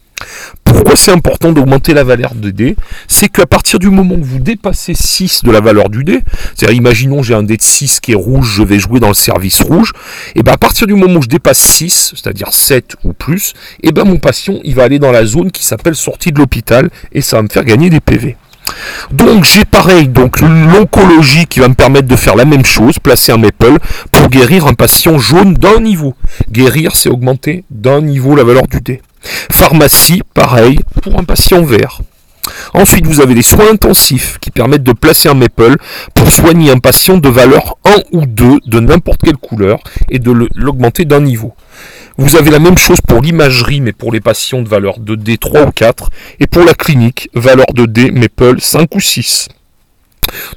Pourquoi 0.64 0.96
c'est 0.96 1.12
important 1.12 1.52
d'augmenter 1.52 1.94
la 1.94 2.04
valeur 2.04 2.36
de 2.36 2.50
dé 2.50 2.76
C'est 3.08 3.30
qu'à 3.30 3.46
partir 3.46 3.80
du 3.80 3.90
moment 3.90 4.16
où 4.16 4.24
vous 4.24 4.40
dépassez 4.40 4.94
6 4.94 5.44
de 5.44 5.52
la 5.52 5.60
valeur 5.60 5.90
du 5.90 6.04
dé, 6.04 6.22
c'est-à-dire 6.56 6.78
imaginons 6.78 7.24
j'ai 7.24 7.34
un 7.34 7.44
dé 7.44 7.58
de 7.58 7.62
6 7.62 8.00
qui 8.00 8.12
est 8.12 8.16
rouge, 8.16 8.54
je 8.58 8.64
vais 8.64 8.80
jouer 8.80 9.00
dans 9.00 9.08
le 9.08 9.14
service 9.14 9.62
rouge, 9.62 9.94
et 10.36 10.44
bien 10.44 10.54
à 10.54 10.58
partir 10.58 10.88
du 10.88 10.94
moment 10.94 11.20
où 11.20 11.22
je 11.22 11.28
dépasse 11.28 11.60
6, 11.60 12.14
c'est-à-dire 12.16 12.54
7 12.54 12.96
ou 13.04 13.14
plus, 13.14 13.54
et 13.84 13.92
ben 13.92 14.04
mon 14.04 14.18
patient 14.18 14.56
il 14.64 14.76
va 14.76 14.84
aller 14.84 15.00
dans 15.00 15.12
la 15.12 15.26
zone 15.26 15.52
qui 15.52 15.64
s'appelle 15.64 15.96
sortie 15.96 16.32
de 16.32 16.40
l'hôpital 16.40 16.90
et 17.12 17.22
ça 17.22 17.38
va 17.38 17.44
me 17.44 17.50
faire 17.50 17.66
gagner 17.66 17.90
des 17.90 18.00
PV. 18.00 18.38
Donc 19.12 19.46
j'ai 19.46 19.66
pareil, 19.66 20.08
donc 20.08 20.42
l'oncologie 20.42 21.46
qui 21.46 21.60
va 21.60 21.70
me 21.70 21.74
permettre 21.74 22.08
de 22.08 22.16
faire 22.16 22.36
la 22.36 22.46
même 22.46 22.66
chose, 22.66 23.00
placer 23.00 23.32
un 23.32 23.38
maple 23.38 23.78
pour 24.12 24.30
guérir 24.30 24.68
un 24.68 24.74
patient 24.74 25.18
jaune 25.18 25.54
d'un 25.54 25.80
niveau. 25.80 26.16
Guérir, 26.52 26.96
c'est 26.96 27.10
augmenter 27.10 27.64
d'un 27.70 28.02
niveau 28.02 28.36
la 28.36 28.44
valeur 28.44 28.68
du 28.68 28.82
dé. 28.82 29.02
Pharmacie, 29.52 30.22
pareil, 30.34 30.80
pour 31.02 31.20
un 31.20 31.24
patient 31.24 31.64
vert. 31.64 32.02
Ensuite, 32.74 33.06
vous 33.06 33.22
avez 33.22 33.34
les 33.34 33.42
soins 33.42 33.72
intensifs 33.72 34.38
qui 34.40 34.52
permettent 34.52 34.84
de 34.84 34.94
placer 34.94 35.30
un 35.30 35.34
maple 35.34 35.76
pour 36.14 36.32
soigner 36.32 36.72
un 36.72 36.80
patient 36.80 37.18
de 37.18 37.30
valeur 37.30 37.78
1 37.86 37.96
ou 38.14 38.26
2 38.26 38.60
de 38.66 38.80
n'importe 38.80 39.22
quelle 39.24 39.38
couleur 39.38 39.80
et 40.10 40.20
de 40.20 40.32
l'augmenter 40.56 41.06
d'un 41.06 41.22
niveau. 41.22 41.54
Vous 42.18 42.36
avez 42.36 42.50
la 42.50 42.60
même 42.60 42.78
chose 42.78 43.00
pour 43.02 43.22
l'imagerie, 43.22 43.82
mais 43.82 43.94
pour 43.94 44.12
les 44.12 44.22
patients 44.22 44.62
de 44.62 44.68
valeur 44.68 45.00
de 45.00 45.16
D 45.16 45.38
3 45.38 45.68
ou 45.68 45.72
4, 45.72 46.10
et 46.40 46.48
pour 46.48 46.64
la 46.64 46.74
clinique, 46.74 47.30
valeur 47.36 47.68
de 47.74 47.86
D, 47.86 48.12
Maple 48.12 48.60
5 48.60 48.96
ou 48.96 49.00
6. 49.00 49.50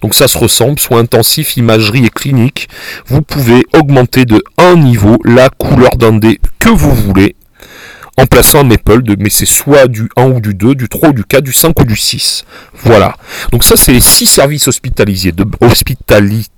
Donc 0.01 0.15
ça 0.15 0.27
se 0.27 0.39
ressemble, 0.39 0.79
soit 0.79 0.99
intensif, 0.99 1.57
imagerie 1.57 2.07
et 2.07 2.11
clinique. 2.11 2.69
Vous 3.07 3.23
pouvez 3.23 3.63
augmenter 3.75 4.25
de 4.25 4.43
un 4.59 4.77
niveau 4.77 5.19
la 5.25 5.49
couleur 5.49 5.97
d'un 5.97 6.15
dé 6.15 6.41
que 6.59 6.71
vous 6.71 6.95
voulez 6.95 7.37
en 8.21 8.27
plaçant 8.27 8.61
un 8.61 8.65
maple, 8.65 9.03
de, 9.03 9.17
mais 9.19 9.31
c'est 9.31 9.47
soit 9.47 9.87
du 9.87 10.09
1 10.17 10.25
ou 10.27 10.41
du 10.41 10.55
2, 10.55 10.75
du 10.75 10.89
3 10.89 11.11
ou 11.11 11.13
du 11.13 11.25
4, 11.25 11.43
du 11.43 11.53
5 11.53 11.79
ou 11.81 11.85
du 11.85 11.97
6. 11.97 12.45
Voilà. 12.83 13.17
Donc 13.53 13.65
ça, 13.65 13.77
c'est 13.77 13.93
les 13.93 14.01
6 14.01 14.27
services 14.27 14.69
hospitalisés, 14.69 15.33
de, 15.33 15.45
hospitalisés 15.61 16.51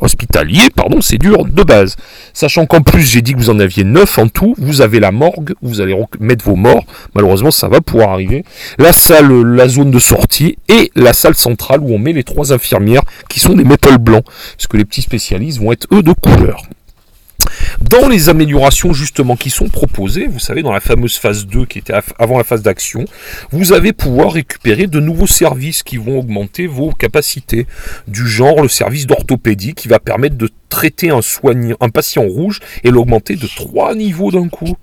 hospitalier, 0.00 0.70
pardon, 0.74 1.00
c'est 1.00 1.18
dur 1.18 1.44
de 1.44 1.62
base. 1.62 1.96
Sachant 2.32 2.66
qu'en 2.66 2.82
plus, 2.82 3.02
j'ai 3.02 3.22
dit 3.22 3.32
que 3.34 3.38
vous 3.38 3.50
en 3.50 3.60
aviez 3.60 3.84
9 3.84 4.18
en 4.18 4.28
tout, 4.28 4.54
vous 4.58 4.80
avez 4.80 5.00
la 5.00 5.12
morgue, 5.12 5.54
vous 5.62 5.80
allez 5.80 5.96
mettre 6.20 6.44
vos 6.44 6.56
morts, 6.56 6.84
malheureusement 7.14 7.50
ça 7.50 7.68
va 7.68 7.80
pouvoir 7.80 8.10
arriver, 8.10 8.44
la 8.78 8.92
salle, 8.92 9.30
la 9.30 9.68
zone 9.68 9.90
de 9.90 9.98
sortie 9.98 10.58
et 10.68 10.90
la 10.94 11.12
salle 11.12 11.34
centrale 11.34 11.80
où 11.80 11.94
on 11.94 11.98
met 11.98 12.12
les 12.12 12.24
trois 12.24 12.52
infirmières 12.52 13.02
qui 13.28 13.40
sont 13.40 13.54
des 13.54 13.64
métals 13.64 13.98
blancs, 13.98 14.24
parce 14.56 14.66
que 14.66 14.76
les 14.76 14.84
petits 14.84 15.02
spécialistes 15.02 15.60
vont 15.60 15.72
être 15.72 15.86
eux 15.92 16.02
de 16.02 16.12
couleur. 16.12 16.64
Dans 17.90 18.08
les 18.08 18.28
améliorations 18.28 18.92
justement 18.92 19.34
qui 19.34 19.50
sont 19.50 19.68
proposées, 19.68 20.26
vous 20.26 20.38
savez, 20.38 20.62
dans 20.62 20.72
la 20.72 20.80
fameuse 20.80 21.16
phase 21.16 21.46
2 21.46 21.66
qui 21.66 21.78
était 21.78 21.94
avant 22.18 22.38
la 22.38 22.44
phase 22.44 22.62
d'action, 22.62 23.04
vous 23.50 23.72
allez 23.72 23.92
pouvoir 23.92 24.32
récupérer 24.32 24.86
de 24.86 25.00
nouveaux 25.00 25.26
services 25.26 25.82
qui 25.82 25.96
vont 25.96 26.20
augmenter 26.20 26.66
vos 26.66 26.92
capacités, 26.92 27.66
du 28.06 28.26
genre 28.26 28.62
le 28.62 28.68
service 28.68 29.06
d'orthopédie 29.06 29.74
qui 29.74 29.88
va 29.88 29.98
permettre 29.98 30.36
de 30.36 30.48
traiter 30.68 31.10
un, 31.10 31.20
un 31.80 31.88
patient 31.88 32.22
rouge 32.22 32.60
et 32.84 32.90
l'augmenter 32.90 33.36
de 33.36 33.46
3 33.46 33.94
niveaux 33.94 34.30
d'un 34.30 34.48
coup. 34.48 34.76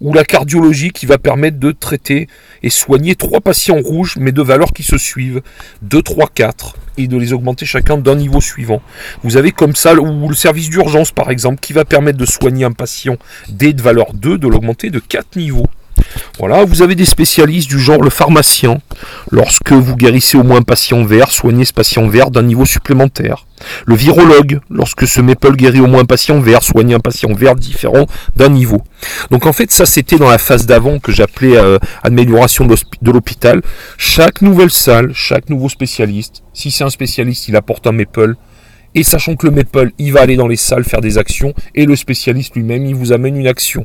Ou 0.00 0.14
la 0.14 0.24
cardiologie 0.24 0.90
qui 0.90 1.06
va 1.06 1.18
permettre 1.18 1.58
de 1.58 1.72
traiter 1.72 2.28
et 2.62 2.70
soigner 2.70 3.16
trois 3.16 3.40
patients 3.40 3.80
rouges 3.80 4.16
mais 4.18 4.32
de 4.32 4.42
valeurs 4.42 4.72
qui 4.72 4.82
se 4.82 4.96
suivent. 4.96 5.42
2, 5.82 6.02
3, 6.02 6.30
4 6.34 6.76
et 6.96 7.08
de 7.08 7.16
les 7.16 7.32
augmenter 7.32 7.66
chacun 7.66 7.98
d'un 7.98 8.14
niveau 8.14 8.40
suivant. 8.40 8.82
Vous 9.22 9.36
avez 9.36 9.52
comme 9.52 9.74
ça, 9.74 9.94
ou 9.94 10.28
le 10.28 10.34
service 10.34 10.70
d'urgence 10.70 11.12
par 11.12 11.30
exemple, 11.30 11.60
qui 11.60 11.72
va 11.72 11.84
permettre 11.84 12.18
de 12.18 12.26
soigner 12.26 12.64
un 12.64 12.72
patient 12.72 13.16
dès 13.48 13.72
de 13.72 13.82
valeur 13.82 14.12
2, 14.14 14.38
de 14.38 14.48
l'augmenter 14.48 14.90
de 14.90 14.98
4 14.98 15.36
niveaux. 15.36 15.66
Voilà, 16.38 16.64
vous 16.64 16.82
avez 16.82 16.94
des 16.94 17.06
spécialistes 17.06 17.68
du 17.68 17.78
genre 17.78 18.02
le 18.02 18.10
pharmacien. 18.10 18.78
Lorsque 19.30 19.72
vous 19.72 19.96
guérissez 19.96 20.36
au 20.36 20.42
moins 20.42 20.58
un 20.58 20.62
patient 20.62 21.02
vert, 21.04 21.30
soignez 21.30 21.64
ce 21.64 21.72
patient 21.72 22.06
vert 22.08 22.30
d'un 22.30 22.42
niveau 22.42 22.66
supplémentaire. 22.66 23.46
Le 23.86 23.94
virologue, 23.94 24.60
lorsque 24.70 25.08
ce 25.08 25.20
maple 25.20 25.56
guérit 25.56 25.80
au 25.80 25.86
moins 25.86 26.02
un 26.02 26.06
patient 26.06 26.40
vert, 26.40 26.62
soignez 26.62 26.94
un 26.94 27.00
patient 27.00 27.32
vert 27.32 27.54
différent 27.54 28.06
d'un 28.36 28.50
niveau. 28.50 28.82
Donc 29.30 29.46
en 29.46 29.52
fait, 29.52 29.70
ça 29.70 29.86
c'était 29.86 30.18
dans 30.18 30.28
la 30.28 30.38
phase 30.38 30.66
d'avant 30.66 30.98
que 30.98 31.10
j'appelais 31.10 31.56
euh, 31.56 31.78
amélioration 32.02 32.66
de 32.66 33.10
l'hôpital. 33.10 33.62
Chaque 33.96 34.42
nouvelle 34.42 34.70
salle, 34.70 35.12
chaque 35.14 35.48
nouveau 35.48 35.68
spécialiste, 35.68 36.42
si 36.52 36.70
c'est 36.70 36.84
un 36.84 36.90
spécialiste, 36.90 37.48
il 37.48 37.56
apporte 37.56 37.86
un 37.86 37.92
maple, 37.92 38.34
et 38.96 39.04
sachant 39.04 39.36
que 39.36 39.46
le 39.46 39.52
Maple, 39.52 39.90
il 39.98 40.14
va 40.14 40.22
aller 40.22 40.36
dans 40.36 40.48
les 40.48 40.56
salles 40.56 40.82
faire 40.82 41.02
des 41.02 41.18
actions, 41.18 41.52
et 41.74 41.84
le 41.84 41.94
spécialiste 41.96 42.56
lui-même, 42.56 42.86
il 42.86 42.94
vous 42.94 43.12
amène 43.12 43.36
une 43.36 43.46
action. 43.46 43.84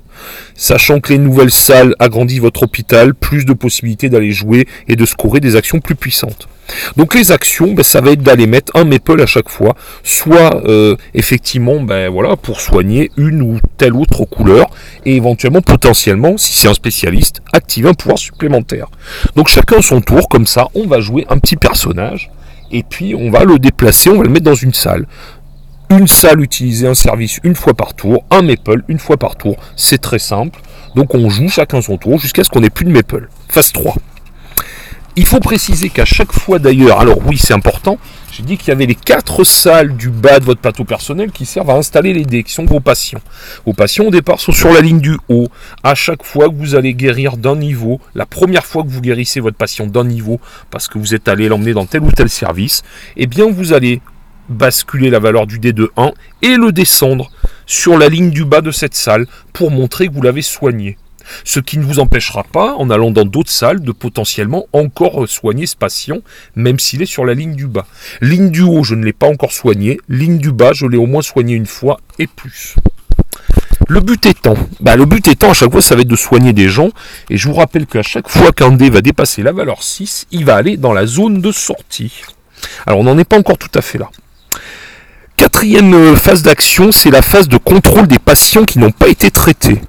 Sachant 0.55 1.01
que 1.01 1.11
les 1.11 1.19
nouvelles 1.19 1.51
salles 1.51 1.95
agrandissent 1.99 2.39
votre 2.39 2.63
hôpital, 2.63 3.13
plus 3.13 3.45
de 3.45 3.51
possibilités 3.51 4.07
d'aller 4.07 4.31
jouer 4.31 4.67
et 4.87 4.95
de 4.95 5.05
scorer 5.05 5.41
des 5.41 5.57
actions 5.57 5.81
plus 5.81 5.95
puissantes. 5.95 6.47
Donc 6.95 7.13
les 7.13 7.33
actions, 7.33 7.73
ben, 7.73 7.83
ça 7.83 7.99
va 7.99 8.11
être 8.11 8.23
d'aller 8.23 8.47
mettre 8.47 8.71
un 8.73 8.85
Maple 8.85 9.21
à 9.21 9.25
chaque 9.25 9.49
fois, 9.49 9.75
soit 10.01 10.65
euh, 10.65 10.95
effectivement 11.13 11.81
ben, 11.81 12.09
voilà, 12.09 12.37
pour 12.37 12.61
soigner 12.61 13.11
une 13.17 13.41
ou 13.41 13.59
telle 13.75 13.97
autre 13.97 14.23
couleur, 14.23 14.69
et 15.05 15.17
éventuellement, 15.17 15.61
potentiellement, 15.61 16.37
si 16.37 16.53
c'est 16.53 16.69
un 16.69 16.73
spécialiste, 16.73 17.41
activer 17.51 17.89
un 17.89 17.93
pouvoir 17.93 18.17
supplémentaire. 18.17 18.87
Donc 19.35 19.49
chacun 19.49 19.81
son 19.81 19.99
tour, 19.99 20.29
comme 20.29 20.47
ça, 20.47 20.69
on 20.73 20.87
va 20.87 21.01
jouer 21.01 21.25
un 21.29 21.37
petit 21.37 21.57
personnage 21.57 22.31
et 22.71 22.83
puis 22.83 23.15
on 23.15 23.29
va 23.29 23.43
le 23.43 23.59
déplacer, 23.59 24.09
on 24.09 24.17
va 24.17 24.23
le 24.23 24.29
mettre 24.29 24.45
dans 24.45 24.55
une 24.55 24.73
salle. 24.73 25.05
Une 25.89 26.07
salle 26.07 26.41
utiliser 26.41 26.87
un 26.87 26.93
service 26.93 27.39
une 27.43 27.55
fois 27.55 27.73
par 27.73 27.93
tour, 27.93 28.23
un 28.31 28.41
maple 28.41 28.83
une 28.87 28.99
fois 28.99 29.17
par 29.17 29.35
tour, 29.35 29.57
c'est 29.75 29.99
très 29.99 30.19
simple. 30.19 30.61
Donc 30.95 31.13
on 31.15 31.29
joue 31.29 31.49
chacun 31.49 31.81
son 31.81 31.97
tour 31.97 32.19
jusqu'à 32.19 32.43
ce 32.43 32.49
qu'on 32.49 32.63
ait 32.63 32.69
plus 32.69 32.85
de 32.85 32.91
maple. 32.91 33.29
Phase 33.49 33.73
3. 33.73 33.95
Il 35.17 35.25
faut 35.25 35.41
préciser 35.41 35.89
qu'à 35.89 36.05
chaque 36.05 36.31
fois 36.31 36.57
d'ailleurs, 36.57 37.01
alors 37.01 37.17
oui 37.25 37.37
c'est 37.37 37.53
important, 37.53 37.97
j'ai 38.31 38.43
dit 38.43 38.57
qu'il 38.57 38.69
y 38.69 38.71
avait 38.71 38.85
les 38.85 38.95
quatre 38.95 39.43
salles 39.43 39.97
du 39.97 40.09
bas 40.09 40.39
de 40.39 40.45
votre 40.45 40.61
plateau 40.61 40.85
personnel 40.85 41.31
qui 41.31 41.45
servent 41.45 41.69
à 41.69 41.75
installer 41.75 42.13
les 42.13 42.23
dés, 42.23 42.43
qui 42.43 42.53
sont 42.53 42.63
vos 42.63 42.79
patients. 42.79 43.19
Vos 43.65 43.73
patients 43.73 44.05
au 44.05 44.09
départ 44.09 44.39
sont 44.39 44.53
sur 44.53 44.71
la 44.71 44.79
ligne 44.79 45.01
du 45.01 45.17
haut. 45.27 45.49
À 45.83 45.95
chaque 45.95 46.23
fois 46.23 46.47
que 46.47 46.55
vous 46.55 46.75
allez 46.75 46.93
guérir 46.93 47.35
d'un 47.35 47.57
niveau, 47.57 47.99
la 48.15 48.25
première 48.25 48.65
fois 48.65 48.83
que 48.83 48.87
vous 48.87 49.01
guérissez 49.01 49.41
votre 49.41 49.57
patient 49.57 49.85
d'un 49.85 50.05
niveau, 50.05 50.39
parce 50.69 50.87
que 50.87 50.97
vous 50.97 51.13
êtes 51.13 51.27
allé 51.27 51.49
l'emmener 51.49 51.73
dans 51.73 51.85
tel 51.85 52.03
ou 52.03 52.11
tel 52.11 52.29
service, 52.29 52.81
eh 53.17 53.27
bien 53.27 53.51
vous 53.51 53.73
allez 53.73 54.01
basculer 54.47 55.09
la 55.09 55.19
valeur 55.19 55.45
du 55.45 55.59
dé 55.59 55.73
de 55.73 55.91
1 55.97 56.11
et 56.41 56.55
le 56.55 56.71
descendre 56.71 57.29
sur 57.65 57.97
la 57.97 58.07
ligne 58.07 58.31
du 58.31 58.45
bas 58.45 58.61
de 58.61 58.71
cette 58.71 58.95
salle 58.95 59.27
pour 59.51 59.71
montrer 59.71 60.07
que 60.07 60.13
vous 60.13 60.21
l'avez 60.21 60.41
soigné. 60.41 60.97
Ce 61.43 61.59
qui 61.59 61.77
ne 61.77 61.83
vous 61.83 61.99
empêchera 61.99 62.43
pas, 62.43 62.75
en 62.75 62.89
allant 62.89 63.11
dans 63.11 63.25
d'autres 63.25 63.51
salles, 63.51 63.81
de 63.81 63.91
potentiellement 63.91 64.65
encore 64.73 65.27
soigner 65.27 65.65
ce 65.65 65.75
patient, 65.75 66.19
même 66.55 66.79
s'il 66.79 67.01
est 67.01 67.05
sur 67.05 67.25
la 67.25 67.33
ligne 67.33 67.55
du 67.55 67.67
bas. 67.67 67.87
Ligne 68.21 68.49
du 68.49 68.61
haut, 68.61 68.83
je 68.83 68.95
ne 68.95 69.05
l'ai 69.05 69.13
pas 69.13 69.27
encore 69.27 69.51
soigné. 69.51 69.99
Ligne 70.09 70.37
du 70.37 70.51
bas, 70.51 70.73
je 70.73 70.85
l'ai 70.85 70.97
au 70.97 71.05
moins 71.07 71.21
soigné 71.21 71.55
une 71.55 71.65
fois 71.65 71.99
et 72.19 72.27
plus. 72.27 72.75
Le 73.87 73.99
but 73.99 74.25
étant, 74.25 74.55
bah 74.79 74.95
le 74.95 75.05
but 75.05 75.27
étant 75.27 75.51
à 75.51 75.53
chaque 75.53 75.71
fois 75.71 75.81
ça 75.81 75.95
va 75.95 76.01
être 76.01 76.07
de 76.07 76.15
soigner 76.15 76.53
des 76.53 76.69
gens, 76.69 76.91
et 77.29 77.37
je 77.37 77.47
vous 77.47 77.55
rappelle 77.55 77.85
qu'à 77.87 78.03
chaque 78.03 78.29
fois 78.29 78.51
qu'un 78.51 78.71
dé 78.71 78.89
va 78.89 79.01
dépasser 79.01 79.41
la 79.43 79.51
valeur 79.51 79.83
6, 79.83 80.27
il 80.31 80.45
va 80.45 80.55
aller 80.55 80.77
dans 80.77 80.93
la 80.93 81.05
zone 81.05 81.41
de 81.41 81.51
sortie. 81.51 82.21
Alors 82.85 82.99
on 82.99 83.03
n'en 83.03 83.17
est 83.17 83.25
pas 83.25 83.37
encore 83.37 83.57
tout 83.57 83.71
à 83.73 83.81
fait 83.81 83.97
là. 83.97 84.09
Quatrième 85.41 85.95
euh, 85.95 86.15
phase 86.15 86.43
d'action, 86.43 86.91
c'est 86.91 87.09
la 87.09 87.23
phase 87.23 87.47
de 87.47 87.57
contrôle 87.57 88.05
des 88.05 88.19
patients 88.19 88.63
qui 88.63 88.77
n'ont 88.77 88.91
pas 88.91 89.07
été 89.07 89.31
traités. 89.31 89.81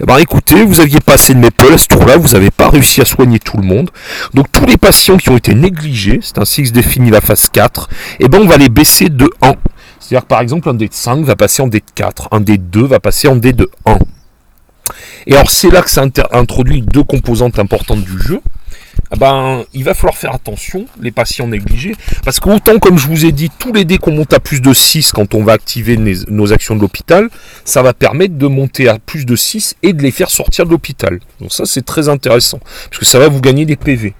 Eh 0.00 0.04
ben, 0.04 0.18
écoutez, 0.18 0.64
vous 0.64 0.80
aviez 0.80 0.98
pas 0.98 1.12
assez 1.12 1.32
de 1.32 1.38
maple 1.38 1.72
à 1.72 1.78
ce 1.78 1.86
tour-là, 1.86 2.16
vous 2.16 2.30
n'avez 2.30 2.50
pas 2.50 2.68
réussi 2.70 3.00
à 3.00 3.04
soigner 3.04 3.38
tout 3.38 3.56
le 3.56 3.62
monde. 3.62 3.92
Donc 4.34 4.50
tous 4.50 4.66
les 4.66 4.76
patients 4.76 5.16
qui 5.16 5.28
ont 5.28 5.36
été 5.36 5.54
négligés, 5.54 6.18
c'est 6.22 6.38
ainsi 6.38 6.62
que 6.62 6.68
se 6.70 6.72
définit 6.72 7.10
la 7.10 7.20
phase 7.20 7.48
4, 7.50 7.88
eh 8.18 8.26
ben, 8.26 8.40
on 8.42 8.48
va 8.48 8.56
les 8.56 8.68
baisser 8.68 9.08
de 9.08 9.30
1. 9.42 9.54
C'est-à-dire 10.00 10.26
par 10.26 10.40
exemple 10.40 10.68
un 10.70 10.74
dé 10.74 10.88
de 10.88 10.92
5 10.94 11.24
va 11.24 11.36
passer 11.36 11.62
en 11.62 11.68
dé 11.68 11.78
de 11.78 11.92
4, 11.94 12.30
un 12.32 12.40
dé 12.40 12.58
de 12.58 12.64
2 12.64 12.86
va 12.86 12.98
passer 12.98 13.28
en 13.28 13.36
dé 13.36 13.52
de 13.52 13.70
1. 13.84 13.98
Et 15.28 15.34
alors 15.36 15.52
c'est 15.52 15.70
là 15.70 15.82
que 15.82 15.90
ça 15.90 16.04
introduit 16.32 16.82
deux 16.82 17.04
composantes 17.04 17.60
importantes 17.60 18.02
du 18.02 18.20
jeu. 18.20 18.40
Ah 19.10 19.16
ben, 19.16 19.64
il 19.72 19.84
va 19.84 19.94
falloir 19.94 20.16
faire 20.16 20.34
attention, 20.34 20.86
les 21.00 21.12
patients 21.12 21.46
négligés, 21.46 21.94
parce 22.24 22.40
qu'autant, 22.40 22.78
comme 22.78 22.98
je 22.98 23.06
vous 23.06 23.24
ai 23.24 23.32
dit, 23.32 23.50
tous 23.56 23.72
les 23.72 23.84
dés 23.84 23.98
qu'on 23.98 24.12
monte 24.12 24.32
à 24.32 24.40
plus 24.40 24.60
de 24.60 24.72
6 24.72 25.12
quand 25.12 25.34
on 25.34 25.44
va 25.44 25.52
activer 25.52 25.96
nos 25.96 26.52
actions 26.52 26.74
de 26.74 26.80
l'hôpital, 26.80 27.28
ça 27.64 27.82
va 27.82 27.94
permettre 27.94 28.36
de 28.36 28.46
monter 28.46 28.88
à 28.88 28.98
plus 28.98 29.24
de 29.24 29.36
6 29.36 29.76
et 29.82 29.92
de 29.92 30.02
les 30.02 30.10
faire 30.10 30.30
sortir 30.30 30.66
de 30.66 30.70
l'hôpital. 30.70 31.20
Donc 31.40 31.52
ça, 31.52 31.64
c'est 31.66 31.84
très 31.84 32.08
intéressant, 32.08 32.58
parce 32.58 32.98
que 32.98 33.04
ça 33.04 33.18
va 33.18 33.28
vous 33.28 33.40
gagner 33.40 33.64
des 33.64 33.76
PV. 33.76 34.14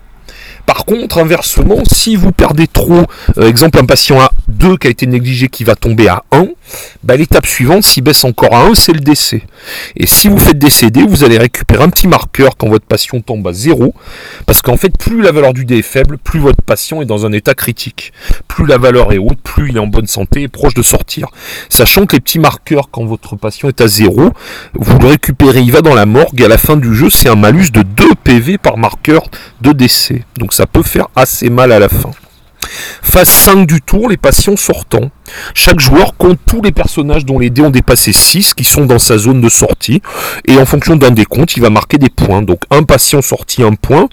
Par 0.67 0.85
contre, 0.85 1.19
inversement, 1.19 1.83
si 1.91 2.17
vous 2.17 2.33
perdez 2.33 2.67
trop, 2.67 3.05
euh, 3.39 3.49
exemple 3.49 3.79
un 3.79 3.85
patient 3.85 4.21
à 4.21 4.31
2 4.49 4.77
qui 4.77 4.89
a 4.89 4.91
été 4.91 5.07
négligé 5.07 5.49
qui 5.49 5.65
va 5.65 5.77
tomber 5.77 6.09
à 6.09 6.25
1, 6.33 6.49
bah, 7.05 7.17
l'étape 7.17 7.47
suivante, 7.47 7.85
s'il 7.85 8.03
baisse 8.03 8.25
encore 8.25 8.53
à 8.53 8.65
1, 8.65 8.75
c'est 8.75 8.93
le 8.93 9.01
décès. 9.01 9.43
Et 9.97 10.07
si 10.07 10.29
vous 10.29 10.39
faites 10.39 10.59
décéder, 10.59 11.05
vous 11.07 11.25
allez 11.25 11.39
récupérer 11.39 11.85
un 11.85 11.89
petit 11.89 12.09
marqueur 12.09 12.57
quand 12.57 12.69
votre 12.69 12.85
patient 12.85 13.21
tombe 13.21 13.47
à 13.47 13.53
0, 13.53 13.95
parce 14.45 14.61
qu'en 14.61 14.77
fait, 14.77 14.97
plus 14.99 15.23
la 15.23 15.33
valeur 15.33 15.55
du 15.55 15.65
dé 15.65 15.79
est 15.79 15.83
faible, 15.83 16.19
plus 16.19 16.41
votre 16.41 16.63
patient 16.63 17.01
est 17.01 17.07
dans 17.07 17.27
un 17.27 17.33
état 17.33 17.55
critique. 17.55 18.13
Plus 18.49 18.67
la 18.67 18.79
valeur 18.79 19.13
est 19.13 19.19
haute, 19.19 19.39
plus 19.43 19.71
il 19.71 19.77
est 19.77 19.81
en 19.81 19.87
bonne 19.87 20.07
santé 20.07 20.43
et 20.43 20.49
proche 20.49 20.75
de 20.75 20.83
sortir. 20.83 21.29
Sachant 21.69 22.07
que 22.07 22.17
les 22.17 22.21
petits 22.21 22.41
marqueurs 22.41 22.91
quand 22.91 23.05
votre 23.05 23.37
patient 23.37 23.69
est 23.69 23.81
à 23.81 23.87
0, 23.87 24.33
vous 24.75 24.99
le 24.99 25.07
récupérez, 25.07 25.61
il 25.61 25.71
va 25.71 25.81
dans 25.81 25.95
la 25.95 26.07
morgue 26.07 26.41
et 26.41 26.45
à 26.45 26.49
la 26.49 26.59
fin 26.59 26.77
du 26.77 26.95
jeu, 26.95 27.09
c'est 27.09 27.29
un 27.29 27.37
malus 27.37 27.71
de 27.71 27.83
2 27.83 28.15
PV 28.25 28.59
par 28.59 28.79
marqueur 28.79 29.23
de 29.61 29.73
décès. 29.73 30.25
Ça 30.57 30.67
peut 30.67 30.83
faire 30.83 31.09
assez 31.15 31.51
mal 31.51 31.71
à 31.71 31.79
la 31.79 31.91
fin. 31.91 32.11
Phase 33.03 33.29
5 33.29 33.67
du 33.67 33.83
tour, 33.83 34.09
les 34.09 34.17
patients 34.17 34.57
sortants. 34.57 35.11
Chaque 35.53 35.81
joueur 35.81 36.17
compte 36.17 36.39
tous 36.47 36.63
les 36.63 36.73
personnages 36.73 37.27
dont 37.27 37.39
les 37.39 37.51
dés 37.51 37.61
ont 37.61 37.71
dépassé 37.71 38.15
6 38.15 38.55
qui 38.55 38.65
sont 38.65 38.87
dans 38.87 38.99
sa 38.99 39.19
zone 39.19 39.43
de 39.43 39.51
sortie. 39.51 40.01
Et 40.47 40.57
en 40.57 40.65
fonction 40.65 40.97
d'un 40.97 41.11
décompte, 41.11 41.59
il 41.59 41.61
va 41.61 41.69
marquer 41.69 41.99
des 41.99 42.09
points. 42.09 42.41
Donc 42.41 42.63
un 42.71 42.85
patient 42.85 43.21
sorti 43.21 43.63
1 43.63 43.75
point, 43.75 44.09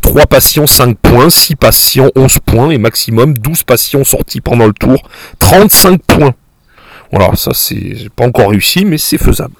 3 0.00 0.22
euh, 0.22 0.24
patients 0.24 0.66
5 0.66 0.96
points, 0.96 1.28
6 1.28 1.56
patients 1.56 2.10
11 2.16 2.38
points 2.46 2.70
et 2.70 2.78
maximum 2.78 3.36
12 3.36 3.64
patients 3.64 4.04
sortis 4.04 4.40
pendant 4.40 4.66
le 4.66 4.72
tour, 4.72 5.02
35 5.38 6.00
points. 6.02 6.34
Voilà, 7.12 7.36
ça 7.36 7.50
c'est 7.52 8.08
pas 8.16 8.26
encore 8.26 8.50
réussi 8.50 8.86
mais 8.86 8.96
c'est 8.96 9.18
faisable. 9.18 9.54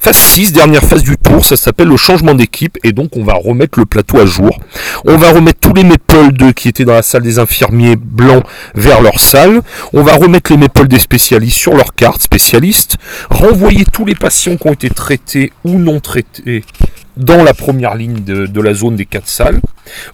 Phase 0.00 0.16
6, 0.16 0.52
dernière 0.52 0.84
phase 0.84 1.02
du 1.02 1.16
tour, 1.16 1.44
ça 1.44 1.56
s'appelle 1.56 1.88
le 1.88 1.96
changement 1.96 2.34
d'équipe 2.34 2.78
et 2.84 2.92
donc 2.92 3.16
on 3.16 3.24
va 3.24 3.34
remettre 3.34 3.78
le 3.78 3.84
plateau 3.84 4.18
à 4.18 4.26
jour. 4.26 4.58
On 5.04 5.16
va 5.16 5.32
remettre 5.32 5.58
tous 5.60 5.74
les 5.74 5.84
Maple 5.84 6.32
2 6.32 6.52
qui 6.52 6.68
étaient 6.68 6.84
dans 6.84 6.94
la 6.94 7.02
salle 7.02 7.22
des 7.22 7.38
infirmiers 7.38 7.96
blancs 7.96 8.44
vers 8.74 9.02
leur 9.02 9.18
salle. 9.18 9.60
On 9.92 10.02
va 10.02 10.14
remettre 10.14 10.52
les 10.52 10.56
Maple 10.56 10.86
des 10.86 11.00
spécialistes 11.00 11.58
sur 11.58 11.74
leur 11.74 11.94
carte 11.94 12.22
spécialiste. 12.22 12.96
Renvoyer 13.28 13.84
tous 13.84 14.04
les 14.04 14.14
patients 14.14 14.56
qui 14.56 14.68
ont 14.68 14.72
été 14.72 14.88
traités 14.88 15.52
ou 15.64 15.78
non 15.78 15.98
traités 16.00 16.64
dans 17.16 17.42
la 17.42 17.52
première 17.52 17.96
ligne 17.96 18.22
de, 18.24 18.60
la 18.60 18.74
zone 18.74 18.96
des 18.96 19.04
quatre 19.04 19.28
salles. 19.28 19.60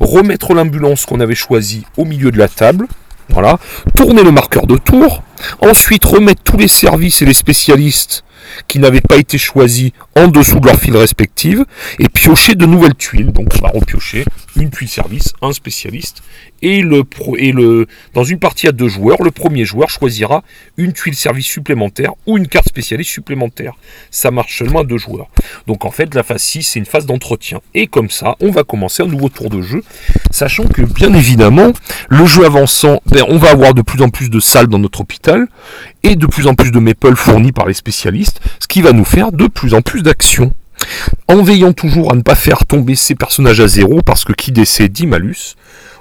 Remettre 0.01 0.55
l'ambulance 0.55 1.05
qu'on 1.05 1.21
avait 1.21 1.35
choisie 1.35 1.85
au 1.97 2.05
milieu 2.05 2.31
de 2.31 2.39
la 2.39 2.49
table. 2.49 2.89
Voilà. 3.29 3.59
Tourner 3.97 4.23
le 4.23 4.33
marqueur 4.33 4.67
de 4.67 4.77
tour. 4.77 5.23
Ensuite 5.61 6.05
remettre 6.05 6.43
tous 6.43 6.57
les 6.57 6.69
services 6.69 7.21
et 7.23 7.27
les 7.27 7.35
spécialistes 7.35 8.24
qui 8.69 8.79
n'avaient 8.79 9.01
pas 9.01 9.17
été 9.17 9.39
choisis 9.39 9.93
en 10.17 10.29
dessous 10.29 10.61
de 10.61 10.67
leurs 10.67 10.79
files 10.79 10.97
respectives 10.97 11.65
et 11.99 12.09
piocher 12.09 12.55
de 12.55 12.67
nouvelles 12.67 12.95
tuiles. 12.95 13.33
Donc 13.33 13.49
on 13.57 13.63
va 13.63 13.71
repiocher 13.71 14.25
une 14.57 14.71
tuile 14.71 14.89
service, 14.89 15.33
un 15.43 15.53
spécialiste 15.53 16.23
et 16.63 16.81
le, 16.83 17.03
et 17.37 17.53
le 17.53 17.87
dans 18.15 18.25
une 18.25 18.39
partie 18.39 18.69
à 18.69 18.73
deux 18.73 18.89
joueurs, 18.89 19.23
le 19.23 19.31
premier 19.31 19.65
joueur 19.65 19.91
choisira 19.91 20.43
une 20.77 20.93
tuile 20.93 21.15
service 21.15 21.47
supplémentaire 21.47 22.13
ou 22.27 22.39
une 22.39 22.47
carte 22.47 22.69
spécialiste 22.69 23.11
supplémentaire. 23.11 23.75
Ça 24.11 24.31
marche 24.31 24.59
seulement 24.59 24.81
à 24.81 24.85
deux 24.85 24.99
joueurs. 24.99 25.29
Donc 25.67 25.85
en 25.85 25.91
fait 25.91 26.15
la 26.15 26.23
phase 26.23 26.43
6 26.43 26.63
c'est 26.63 26.79
une 26.79 26.87
phase 26.87 27.07
d'entretien 27.07 27.61
et 27.75 27.87
comme 27.87 28.11
ça 28.11 28.37
on 28.41 28.51
va 28.51 28.63
commencer 28.63 29.03
un 29.03 29.07
nouveau 29.07 29.29
tour 29.29 29.51
de 29.51 29.63
jeu, 29.63 29.83
sachant 30.31 30.65
que 30.65 30.83
bien 30.83 31.13
évidemment 31.13 31.73
le 32.09 32.25
jeu 32.25 32.45
avançant, 32.45 33.01
ben, 33.07 33.25
on 33.29 33.39
va 33.39 33.51
avoir 33.51 33.75
de 33.75 33.83
plus 33.83 34.03
en 34.03 34.11
plus 34.11 34.31
de 34.31 34.41
salles 34.41 34.69
dans 34.69 34.79
notre 34.79 35.01
hôpital 35.01 35.49
et 36.03 36.17
de 36.17 36.27
plus 36.27 36.47
en 36.47 36.55
plus 36.55 36.71
de 36.71 36.79
maple 36.79 37.17
fournis 37.17 37.53
par 37.53 37.67
les 37.67 37.75
spécialistes, 37.75 38.41
ce 38.61 38.69
qui 38.69 38.83
va 38.83 38.93
nous 38.93 39.05
faire 39.05 39.33
de 39.33 39.47
plus 39.47 39.75
en 39.75 39.83
plus 39.83 40.03
d'actions. 40.05 40.53
En 41.27 41.43
veillant 41.43 41.73
toujours 41.73 42.13
à 42.13 42.15
ne 42.15 42.23
pas 42.23 42.37
faire 42.37 42.67
tomber 42.67 42.95
ces 42.95 43.17
personnages 43.17 43.61
à 43.61 43.67
zéro, 43.67 44.03
parce 44.03 44.25
que 44.25 44.33
qui 44.33 44.53
décède 44.53 44.93
dit 44.93 45.07
malus. 45.07 45.57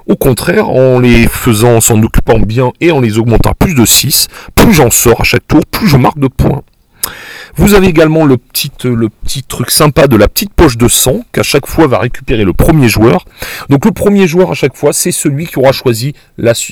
Au 0.06 0.16
contraire, 0.16 0.68
en 0.68 1.00
les 1.00 1.26
faisant, 1.26 1.76
en 1.76 1.80
s'en 1.80 2.00
occupant 2.02 2.38
bien 2.38 2.72
et 2.80 2.92
en 2.92 3.00
les 3.00 3.18
augmentant 3.18 3.54
plus 3.58 3.74
de 3.74 3.84
6, 3.84 4.28
plus 4.54 4.72
j'en 4.74 4.90
sors 4.90 5.22
à 5.22 5.24
chaque 5.24 5.46
tour, 5.48 5.62
plus 5.66 5.88
je 5.88 5.96
marque 5.96 6.18
de 6.18 6.28
points. 6.28 6.62
Vous 7.56 7.74
avez 7.74 7.86
également 7.86 8.24
le 8.24 8.36
petit, 8.36 8.72
euh, 8.84 8.94
le 8.96 9.08
petit 9.08 9.44
truc 9.44 9.70
sympa 9.70 10.08
de 10.08 10.16
la 10.16 10.28
petite 10.28 10.52
poche 10.52 10.76
de 10.76 10.88
sang 10.88 11.20
qu'à 11.32 11.44
chaque 11.44 11.66
fois 11.66 11.86
va 11.86 11.98
récupérer 12.00 12.44
le 12.44 12.52
premier 12.52 12.88
joueur. 12.88 13.24
Donc 13.70 13.84
le 13.84 13.92
premier 13.92 14.26
joueur 14.26 14.50
à 14.50 14.54
chaque 14.54 14.76
fois, 14.76 14.92
c'est 14.92 15.12
celui 15.12 15.46
qui 15.46 15.58
aura 15.58 15.70
choisi 15.70 16.14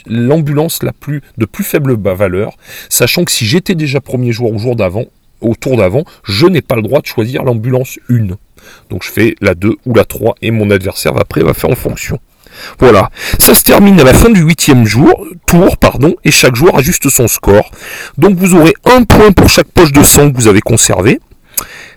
l'ambulance 0.07 0.83
la, 0.83 0.92
plus 0.92 1.23
de 1.38 1.45
plus 1.45 1.62
faible 1.62 1.97
valeur, 2.03 2.57
sachant 2.88 3.25
que 3.25 3.31
si 3.31 3.47
j'étais 3.47 3.77
déjà 3.77 4.01
premier 4.01 4.33
joueur 4.33 4.53
au 4.53 4.59
jour 4.59 4.75
d'avant, 4.75 5.05
au 5.42 5.55
tour 5.55 5.76
d'avant, 5.76 6.05
je 6.24 6.46
n'ai 6.46 6.62
pas 6.62 6.76
le 6.76 6.83
droit 6.83 7.00
de 7.00 7.07
choisir 7.07 7.42
l'ambulance 7.42 7.98
1. 8.11 8.28
Donc 8.90 9.02
je 9.02 9.11
fais 9.11 9.35
la 9.40 9.55
2 9.55 9.76
ou 9.87 9.94
la 9.94 10.05
3 10.05 10.37
et 10.42 10.50
mon 10.50 10.70
adversaire 10.70 11.16
après 11.16 11.42
va 11.42 11.55
faire 11.55 11.70
en 11.70 11.76
fonction. 11.76 12.18
Voilà, 12.78 13.11
ça 13.38 13.55
se 13.55 13.62
termine 13.62 13.98
à 14.00 14.05
la 14.05 14.12
fin 14.12 14.28
du 14.28 14.42
huitième 14.42 14.85
jour, 14.85 15.26
tour, 15.46 15.78
pardon, 15.78 16.14
et 16.24 16.31
chaque 16.31 16.55
joueur 16.55 16.76
ajuste 16.76 17.09
son 17.09 17.28
score. 17.28 17.70
Donc 18.18 18.37
vous 18.37 18.55
aurez 18.55 18.74
un 18.85 19.05
point 19.05 19.33
pour 19.33 19.48
chaque 19.48 19.68
poche 19.68 19.92
de 19.92 20.02
sang 20.02 20.31
que 20.31 20.37
vous 20.37 20.48
avez 20.48 20.61
conservé, 20.61 21.20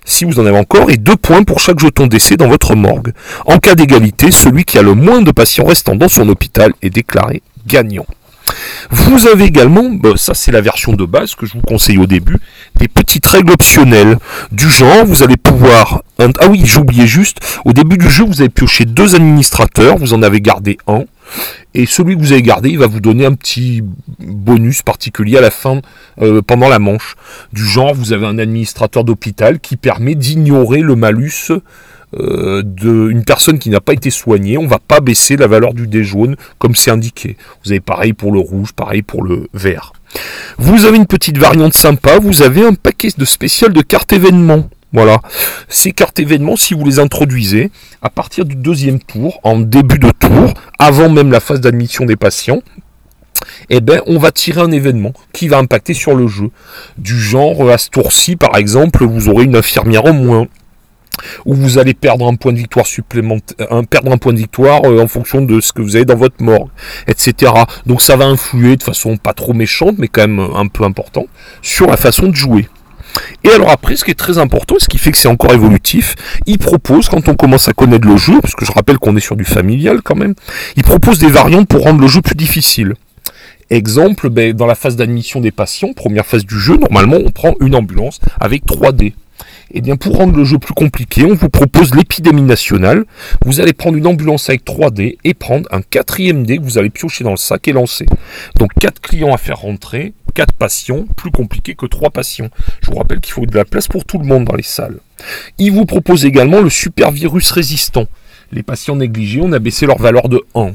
si 0.05 0.23
vous 0.23 0.39
en 0.39 0.45
avez 0.45 0.57
encore, 0.57 0.89
et 0.89 0.97
deux 0.97 1.15
points 1.15 1.43
pour 1.43 1.59
chaque 1.59 1.79
jeton 1.79 2.07
d'essai 2.07 2.37
dans 2.37 2.47
votre 2.47 2.75
morgue. 2.75 3.11
En 3.45 3.57
cas 3.57 3.75
d'égalité, 3.75 4.31
celui 4.31 4.63
qui 4.63 4.77
a 4.77 4.81
le 4.81 4.93
moins 4.93 5.21
de 5.21 5.31
patients 5.31 5.65
restants 5.65 5.95
dans 5.95 6.09
son 6.09 6.29
hôpital 6.29 6.73
est 6.81 6.89
déclaré 6.89 7.41
gagnant. 7.67 8.05
Vous 8.89 9.27
avez 9.27 9.45
également, 9.45 9.89
bah, 9.89 10.11
ça 10.15 10.33
c'est 10.33 10.51
la 10.51 10.61
version 10.61 10.93
de 10.93 11.05
base 11.05 11.35
que 11.35 11.45
je 11.45 11.53
vous 11.53 11.61
conseille 11.61 11.97
au 11.97 12.05
début, 12.05 12.37
des 12.75 12.87
petites 12.87 13.25
règles 13.25 13.51
optionnelles 13.51 14.17
du 14.51 14.69
genre, 14.69 15.05
vous 15.05 15.23
allez 15.23 15.37
pouvoir... 15.37 16.03
Ah 16.17 16.47
oui, 16.49 16.61
j'ai 16.65 16.79
oublié 16.79 17.07
juste, 17.07 17.37
au 17.65 17.73
début 17.73 17.97
du 17.97 18.09
jeu, 18.09 18.23
vous 18.25 18.41
avez 18.41 18.49
pioché 18.49 18.85
deux 18.85 19.15
administrateurs, 19.15 19.97
vous 19.97 20.13
en 20.13 20.23
avez 20.23 20.41
gardé 20.41 20.77
un, 20.87 21.03
et 21.73 21.85
celui 21.85 22.15
que 22.15 22.21
vous 22.21 22.31
avez 22.31 22.41
gardé, 22.41 22.69
il 22.69 22.79
va 22.79 22.87
vous 22.87 23.01
donner 23.01 23.25
un 23.25 23.33
petit 23.33 23.83
bonus 24.19 24.81
particulier 24.81 25.37
à 25.37 25.41
la 25.41 25.51
fin, 25.51 25.81
euh, 26.21 26.41
pendant 26.41 26.69
la 26.69 26.79
manche. 26.79 27.15
Du 27.51 27.65
genre, 27.65 27.93
vous 27.93 28.13
avez 28.13 28.25
un 28.25 28.37
administrateur 28.37 29.03
d'hôpital 29.03 29.59
qui 29.59 29.75
permet 29.75 30.15
d'ignorer 30.15 30.79
le 30.79 30.95
malus 30.95 31.51
euh, 32.17 32.63
d'une 32.63 33.23
personne 33.23 33.59
qui 33.59 33.69
n'a 33.69 33.81
pas 33.81 33.93
été 33.93 34.09
soignée, 34.09 34.57
on 34.57 34.67
va 34.67 34.79
pas 34.79 34.99
baisser 34.99 35.37
la 35.37 35.47
valeur 35.47 35.73
du 35.73 35.87
dé 35.87 36.03
jaune 36.03 36.35
comme 36.57 36.75
c'est 36.75 36.91
indiqué. 36.91 37.37
Vous 37.63 37.71
avez 37.71 37.79
pareil 37.79 38.13
pour 38.13 38.31
le 38.31 38.39
rouge, 38.39 38.73
pareil 38.73 39.01
pour 39.01 39.23
le 39.23 39.49
vert. 39.53 39.93
Vous 40.57 40.85
avez 40.85 40.97
une 40.97 41.07
petite 41.07 41.37
variante 41.37 41.73
sympa, 41.73 42.19
vous 42.19 42.41
avez 42.41 42.65
un 42.65 42.73
paquet 42.73 43.09
de 43.17 43.25
spécial 43.25 43.73
de 43.73 43.81
cartes 43.81 44.13
événements. 44.13 44.69
Voilà. 44.93 45.19
Ces 45.67 45.91
cartes 45.91 46.19
événements, 46.19 46.55
si 46.55 46.73
vous 46.73 46.85
les 46.85 46.99
introduisez 46.99 47.69
à 48.01 48.09
partir 48.09 48.45
du 48.45 48.55
deuxième 48.55 48.99
tour, 48.99 49.39
en 49.43 49.59
début 49.59 49.99
de 49.99 50.11
tour, 50.11 50.53
avant 50.79 51.09
même 51.09 51.31
la 51.31 51.41
phase 51.41 51.59
d'admission 51.59 52.05
des 52.05 52.15
patients, 52.15 52.61
eh 53.69 53.81
ben, 53.81 54.01
on 54.07 54.17
va 54.17 54.31
tirer 54.31 54.61
un 54.61 54.71
événement 54.71 55.11
qui 55.33 55.49
va 55.49 55.57
impacter 55.57 55.93
sur 55.93 56.15
le 56.15 56.27
jeu. 56.27 56.49
Du 56.97 57.19
genre, 57.19 57.69
à 57.69 57.77
ce 57.77 57.89
tour-ci, 57.89 58.37
par 58.37 58.55
exemple, 58.55 59.03
vous 59.05 59.27
aurez 59.27 59.43
une 59.43 59.57
infirmière 59.57 60.05
en 60.05 60.13
moins, 60.13 60.47
où 61.45 61.53
vous 61.53 61.77
allez 61.77 61.93
perdre 61.93 62.27
un 62.27 62.35
point 62.35 62.53
de 62.53 62.57
victoire 62.57 62.85
euh, 64.85 65.01
en 65.01 65.07
fonction 65.07 65.41
de 65.41 65.61
ce 65.61 65.73
que 65.73 65.81
vous 65.81 65.95
avez 65.95 66.05
dans 66.05 66.15
votre 66.15 66.41
morgue, 66.41 66.69
etc. 67.07 67.51
Donc 67.85 68.01
ça 68.01 68.15
va 68.15 68.25
influer 68.25 68.75
de 68.75 68.83
façon 68.83 69.17
pas 69.17 69.33
trop 69.33 69.53
méchante, 69.53 69.95
mais 69.97 70.07
quand 70.07 70.21
même 70.21 70.39
un 70.39 70.67
peu 70.67 70.83
important, 70.83 71.27
sur 71.61 71.87
la 71.87 71.97
façon 71.97 72.27
de 72.27 72.35
jouer. 72.35 72.67
Et 73.43 73.49
alors 73.49 73.69
après, 73.69 73.95
ce 73.95 74.03
qui 74.03 74.11
est 74.11 74.15
très 74.15 74.37
important, 74.37 74.75
ce 74.79 74.87
qui 74.87 74.97
fait 74.97 75.11
que 75.11 75.17
c'est 75.17 75.27
encore 75.27 75.53
évolutif, 75.53 76.15
il 76.45 76.57
propose, 76.57 77.07
quand 77.07 77.27
on 77.29 77.35
commence 77.35 77.67
à 77.69 77.73
connaître 77.73 78.07
le 78.07 78.17
jeu, 78.17 78.39
parce 78.41 78.55
que 78.55 78.65
je 78.65 78.71
rappelle 78.71 78.97
qu'on 78.97 79.15
est 79.15 79.21
sur 79.21 79.35
du 79.35 79.45
familial 79.45 80.01
quand 80.01 80.15
même, 80.15 80.35
il 80.75 80.83
propose 80.83 81.19
des 81.19 81.29
variantes 81.29 81.67
pour 81.67 81.83
rendre 81.83 82.01
le 82.01 82.07
jeu 82.07 82.21
plus 82.21 82.35
difficile. 82.35 82.95
Exemple, 83.69 84.29
ben, 84.29 84.53
dans 84.53 84.67
la 84.67 84.75
phase 84.75 84.95
d'admission 84.95 85.41
des 85.41 85.51
patients, 85.51 85.93
première 85.93 86.25
phase 86.25 86.45
du 86.45 86.59
jeu, 86.59 86.77
normalement 86.77 87.17
on 87.17 87.31
prend 87.31 87.55
une 87.61 87.75
ambulance 87.75 88.19
avec 88.39 88.65
3 88.65 88.91
dés. 88.91 89.15
Eh 89.71 89.81
bien 89.81 89.95
pour 89.95 90.17
rendre 90.17 90.37
le 90.37 90.43
jeu 90.43 90.59
plus 90.59 90.73
compliqué, 90.73 91.25
on 91.25 91.33
vous 91.33 91.49
propose 91.49 91.95
l'épidémie 91.95 92.43
nationale. 92.43 93.05
Vous 93.45 93.59
allez 93.59 93.73
prendre 93.73 93.97
une 93.97 94.07
ambulance 94.07 94.49
avec 94.49 94.63
3 94.63 94.91
dés 94.91 95.17
et 95.23 95.33
prendre 95.33 95.67
un 95.71 95.81
quatrième 95.81 96.45
dé 96.45 96.57
que 96.57 96.63
vous 96.63 96.77
allez 96.77 96.89
piocher 96.89 97.23
dans 97.23 97.31
le 97.31 97.37
sac 97.37 97.67
et 97.67 97.73
lancer. 97.73 98.05
Donc 98.57 98.71
4 98.79 99.01
clients 99.01 99.33
à 99.33 99.37
faire 99.37 99.57
rentrer, 99.57 100.13
4 100.35 100.53
patients, 100.53 101.05
plus 101.17 101.31
compliqué 101.31 101.75
que 101.75 101.85
3 101.85 102.11
patients. 102.11 102.49
Je 102.81 102.91
vous 102.91 102.97
rappelle 102.97 103.19
qu'il 103.19 103.33
faut 103.33 103.45
de 103.45 103.55
la 103.55 103.65
place 103.65 103.87
pour 103.87 104.05
tout 104.05 104.19
le 104.19 104.25
monde 104.25 104.45
dans 104.45 104.55
les 104.55 104.63
salles. 104.63 104.99
Il 105.57 105.71
vous 105.71 105.85
propose 105.85 106.25
également 106.25 106.61
le 106.61 106.69
super 106.69 107.11
virus 107.11 107.51
résistant. 107.51 108.05
Les 108.51 108.61
patients 108.61 108.95
négligés, 108.95 109.41
on 109.43 109.51
a 109.51 109.59
baissé 109.59 109.87
leur 109.87 109.97
valeur 109.97 110.29
de 110.29 110.41
1. 110.53 110.71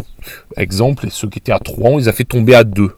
Exemple, 0.57 1.07
ceux 1.11 1.29
qui 1.29 1.39
étaient 1.39 1.53
à 1.53 1.61
3, 1.61 1.91
on 1.91 1.99
les 1.99 2.09
a 2.09 2.13
fait 2.13 2.25
tomber 2.25 2.55
à 2.55 2.65
2 2.65 2.91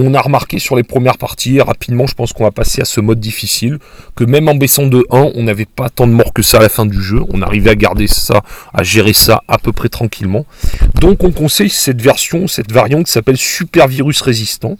On 0.00 0.14
a 0.14 0.20
remarqué 0.20 0.60
sur 0.60 0.76
les 0.76 0.84
premières 0.84 1.18
parties, 1.18 1.60
rapidement, 1.60 2.06
je 2.06 2.14
pense 2.14 2.32
qu'on 2.32 2.44
va 2.44 2.52
passer 2.52 2.80
à 2.80 2.84
ce 2.84 3.00
mode 3.00 3.18
difficile, 3.18 3.78
que 4.14 4.22
même 4.22 4.48
en 4.48 4.54
baissant 4.54 4.86
de 4.86 5.04
1, 5.10 5.32
on 5.34 5.42
n'avait 5.42 5.64
pas 5.64 5.90
tant 5.90 6.06
de 6.06 6.12
morts 6.12 6.32
que 6.32 6.40
ça 6.40 6.58
à 6.58 6.62
la 6.62 6.68
fin 6.68 6.86
du 6.86 7.02
jeu. 7.02 7.20
On 7.30 7.42
arrivait 7.42 7.70
à 7.70 7.74
garder 7.74 8.06
ça, 8.06 8.42
à 8.72 8.84
gérer 8.84 9.12
ça 9.12 9.42
à 9.48 9.58
peu 9.58 9.72
près 9.72 9.88
tranquillement. 9.88 10.46
Donc 11.00 11.24
on 11.24 11.32
conseille 11.32 11.68
cette 11.68 12.00
version, 12.00 12.46
cette 12.46 12.70
variante 12.70 13.06
qui 13.06 13.12
s'appelle 13.12 13.36
Super 13.36 13.88
Virus 13.88 14.20
Résistant. 14.20 14.76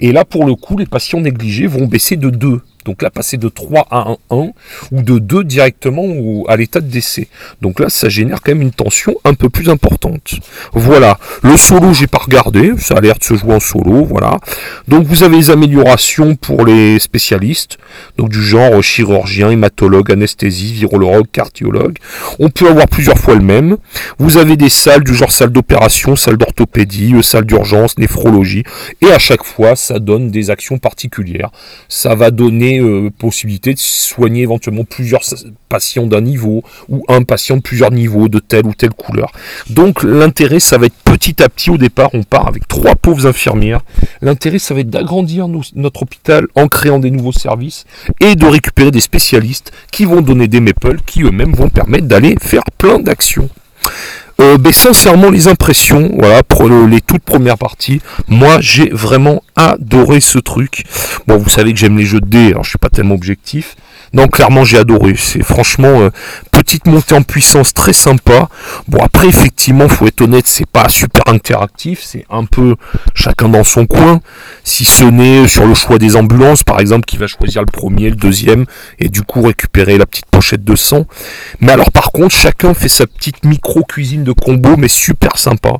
Et 0.00 0.12
là, 0.12 0.26
pour 0.26 0.44
le 0.44 0.54
coup, 0.54 0.76
les 0.76 0.84
patients 0.84 1.22
négligés 1.22 1.66
vont 1.66 1.86
baisser 1.86 2.16
de 2.16 2.28
2. 2.28 2.60
Donc 2.88 3.02
là, 3.02 3.10
passer 3.10 3.36
de 3.36 3.50
3 3.50 3.86
à 3.90 4.08
1, 4.08 4.16
1 4.30 4.36
ou 4.92 5.02
de 5.02 5.18
2 5.18 5.44
directement 5.44 6.06
à 6.48 6.56
l'état 6.56 6.80
de 6.80 6.86
décès. 6.88 7.28
Donc 7.60 7.80
là, 7.80 7.90
ça 7.90 8.08
génère 8.08 8.40
quand 8.40 8.52
même 8.52 8.62
une 8.62 8.70
tension 8.70 9.14
un 9.26 9.34
peu 9.34 9.50
plus 9.50 9.68
importante. 9.68 10.36
Voilà. 10.72 11.18
Le 11.42 11.58
solo, 11.58 11.92
j'ai 11.92 12.06
pas 12.06 12.16
regardé. 12.16 12.72
Ça 12.78 12.94
a 12.94 13.02
l'air 13.02 13.18
de 13.18 13.24
se 13.24 13.34
jouer 13.34 13.54
en 13.56 13.60
solo. 13.60 14.06
Voilà. 14.06 14.38
Donc 14.88 15.04
vous 15.04 15.22
avez 15.22 15.36
les 15.36 15.50
améliorations 15.50 16.34
pour 16.34 16.64
les 16.64 16.98
spécialistes. 16.98 17.76
Donc 18.16 18.30
du 18.30 18.42
genre 18.42 18.82
chirurgien, 18.82 19.50
hématologue, 19.50 20.10
anesthésie, 20.10 20.72
virologue, 20.72 21.26
cardiologue. 21.30 21.98
On 22.38 22.48
peut 22.48 22.70
avoir 22.70 22.88
plusieurs 22.88 23.18
fois 23.18 23.34
le 23.34 23.42
même. 23.42 23.76
Vous 24.18 24.38
avez 24.38 24.56
des 24.56 24.70
salles 24.70 25.04
du 25.04 25.14
genre 25.14 25.30
salle 25.30 25.50
d'opération, 25.50 26.16
salle 26.16 26.38
d'orthopédie, 26.38 27.12
euh, 27.16 27.20
salle 27.20 27.44
d'urgence, 27.44 27.98
néphrologie. 27.98 28.64
Et 29.02 29.12
à 29.12 29.18
chaque 29.18 29.44
fois, 29.44 29.76
ça 29.76 29.98
donne 29.98 30.30
des 30.30 30.48
actions 30.48 30.78
particulières. 30.78 31.50
Ça 31.90 32.14
va 32.14 32.30
donner 32.30 32.77
euh, 32.80 33.10
possibilité 33.10 33.74
de 33.74 33.78
soigner 33.78 34.42
éventuellement 34.42 34.84
plusieurs 34.84 35.22
patients 35.68 36.06
d'un 36.06 36.20
niveau 36.20 36.62
ou 36.88 37.04
un 37.08 37.22
patient 37.22 37.56
de 37.56 37.62
plusieurs 37.62 37.90
niveaux 37.90 38.28
de 38.28 38.38
telle 38.38 38.66
ou 38.66 38.74
telle 38.74 38.90
couleur. 38.90 39.32
Donc 39.70 40.02
l'intérêt, 40.02 40.60
ça 40.60 40.78
va 40.78 40.86
être 40.86 40.96
petit 41.04 41.42
à 41.42 41.48
petit 41.48 41.70
au 41.70 41.78
départ, 41.78 42.10
on 42.14 42.22
part 42.22 42.48
avec 42.48 42.66
trois 42.68 42.94
pauvres 42.94 43.26
infirmières. 43.26 43.80
L'intérêt, 44.22 44.58
ça 44.58 44.74
va 44.74 44.80
être 44.80 44.90
d'agrandir 44.90 45.48
notre 45.48 46.02
hôpital 46.02 46.46
en 46.54 46.68
créant 46.68 46.98
des 46.98 47.10
nouveaux 47.10 47.32
services 47.32 47.84
et 48.20 48.34
de 48.34 48.46
récupérer 48.46 48.90
des 48.90 49.00
spécialistes 49.00 49.72
qui 49.92 50.04
vont 50.04 50.20
donner 50.20 50.48
des 50.48 50.60
maples 50.60 50.98
qui 51.06 51.22
eux-mêmes 51.22 51.52
vont 51.52 51.68
permettre 51.68 52.06
d'aller 52.06 52.34
faire 52.40 52.64
plein 52.76 52.98
d'actions. 52.98 53.48
Euh, 54.40 54.56
sincèrement, 54.70 55.30
les 55.30 55.48
impressions, 55.48 56.10
voilà, 56.16 56.44
pour 56.44 56.68
les 56.68 57.00
toutes 57.00 57.22
premières 57.22 57.58
parties, 57.58 58.00
moi 58.28 58.58
j'ai 58.60 58.88
vraiment 58.90 59.42
adoré 59.56 60.20
ce 60.20 60.38
truc. 60.38 60.84
Bon, 61.26 61.38
vous 61.38 61.48
savez 61.48 61.72
que 61.72 61.78
j'aime 61.78 61.98
les 61.98 62.04
jeux 62.04 62.20
de 62.20 62.28
dés, 62.28 62.50
alors 62.50 62.62
je 62.62 62.70
suis 62.70 62.78
pas 62.78 62.88
tellement 62.88 63.14
objectif. 63.14 63.74
Non, 64.12 64.26
clairement, 64.28 64.64
j'ai 64.64 64.78
adoré. 64.78 65.14
C'est 65.16 65.42
franchement 65.42 66.00
euh, 66.00 66.10
petite 66.50 66.86
montée 66.86 67.14
en 67.14 67.22
puissance 67.22 67.74
très 67.74 67.92
sympa. 67.92 68.48
Bon, 68.88 69.02
après, 69.02 69.28
effectivement, 69.28 69.88
faut 69.88 70.06
être 70.06 70.22
honnête, 70.22 70.46
c'est 70.46 70.66
pas 70.66 70.88
super 70.88 71.22
interactif. 71.26 72.00
C'est 72.02 72.24
un 72.30 72.44
peu 72.44 72.76
chacun 73.14 73.48
dans 73.48 73.64
son 73.64 73.86
coin. 73.86 74.20
Si 74.64 74.84
ce 74.84 75.04
n'est 75.04 75.46
sur 75.46 75.66
le 75.66 75.74
choix 75.74 75.98
des 75.98 76.16
ambulances, 76.16 76.62
par 76.62 76.80
exemple, 76.80 77.04
qui 77.04 77.16
va 77.16 77.26
choisir 77.26 77.62
le 77.62 77.70
premier, 77.70 78.10
le 78.10 78.16
deuxième, 78.16 78.64
et 78.98 79.08
du 79.08 79.22
coup 79.22 79.42
récupérer 79.42 79.98
la 79.98 80.06
petite 80.06 80.26
pochette 80.26 80.64
de 80.64 80.76
sang. 80.76 81.04
Mais 81.60 81.72
alors, 81.72 81.92
par 81.92 82.10
contre, 82.12 82.34
chacun 82.34 82.74
fait 82.74 82.88
sa 82.88 83.06
petite 83.06 83.44
micro 83.44 83.82
cuisine 83.84 84.24
de 84.24 84.32
combo, 84.32 84.76
mais 84.76 84.88
super 84.88 85.38
sympa. 85.38 85.74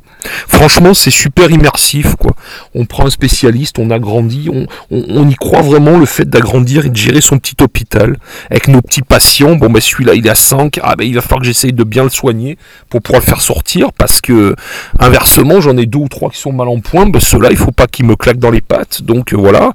Franchement, 0.47 0.93
c'est 0.93 1.11
super 1.11 1.49
immersif, 1.49 2.15
quoi. 2.15 2.35
On 2.75 2.85
prend 2.85 3.07
un 3.07 3.09
spécialiste, 3.09 3.79
on 3.79 3.89
agrandit, 3.89 4.49
on 4.91 5.29
y 5.29 5.35
croit 5.35 5.61
vraiment 5.61 5.97
le 5.97 6.05
fait 6.05 6.29
d'agrandir 6.29 6.85
et 6.85 6.89
de 6.89 6.95
gérer 6.95 7.21
son 7.21 7.39
petit 7.39 7.55
hôpital 7.61 8.18
avec 8.49 8.67
nos 8.67 8.81
petits 8.81 9.01
patients. 9.01 9.55
Bon, 9.55 9.69
ben 9.69 9.81
celui-là, 9.81 10.13
il 10.15 10.25
est 10.27 10.29
à 10.29 10.35
5. 10.35 10.79
Ah, 10.83 10.95
ben 10.95 11.05
il 11.05 11.15
va 11.15 11.21
falloir 11.21 11.41
que 11.41 11.45
j'essaye 11.45 11.73
de 11.73 11.83
bien 11.83 12.03
le 12.03 12.09
soigner 12.09 12.57
pour 12.89 13.01
pouvoir 13.01 13.21
le 13.21 13.25
faire 13.25 13.41
sortir 13.41 13.91
parce 13.93 14.21
que, 14.21 14.55
inversement, 14.99 15.61
j'en 15.61 15.77
ai 15.77 15.85
deux 15.85 15.99
ou 15.99 16.07
trois 16.07 16.29
qui 16.29 16.39
sont 16.39 16.51
mal 16.51 16.67
en 16.67 16.79
point. 16.79 17.05
Ben 17.05 17.19
ceux-là, 17.19 17.49
il 17.51 17.57
faut 17.57 17.71
pas 17.71 17.87
qu'ils 17.87 18.05
me 18.05 18.15
claquent 18.15 18.39
dans 18.39 18.51
les 18.51 18.61
pattes. 18.61 19.01
Donc, 19.01 19.33
euh, 19.33 19.37
voilà. 19.37 19.71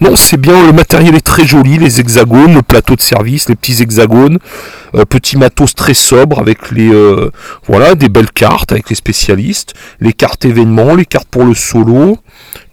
Non, 0.00 0.16
c'est 0.16 0.40
bien. 0.40 0.66
Le 0.66 0.72
matériel 0.72 1.14
est 1.14 1.26
très 1.26 1.46
joli. 1.46 1.78
Les 1.78 2.00
hexagones, 2.00 2.54
le 2.54 2.62
plateau 2.62 2.96
de 2.96 3.00
service, 3.00 3.48
les 3.48 3.56
petits 3.56 3.82
hexagones. 3.82 4.38
Euh, 4.94 5.04
petit 5.04 5.36
matos 5.36 5.74
très 5.74 5.94
sobre 5.94 6.38
avec 6.38 6.70
les, 6.70 6.92
euh, 6.92 7.30
voilà, 7.66 7.94
des 7.94 8.08
belles 8.08 8.30
cartes 8.30 8.72
avec 8.72 8.88
les 8.88 8.96
spécialistes. 8.96 9.74
Les 10.00 10.12
cartes 10.12 10.44
événements, 10.44 10.94
les 10.94 11.04
cartes 11.04 11.28
pour 11.28 11.44
le 11.44 11.54
solo. 11.54 12.18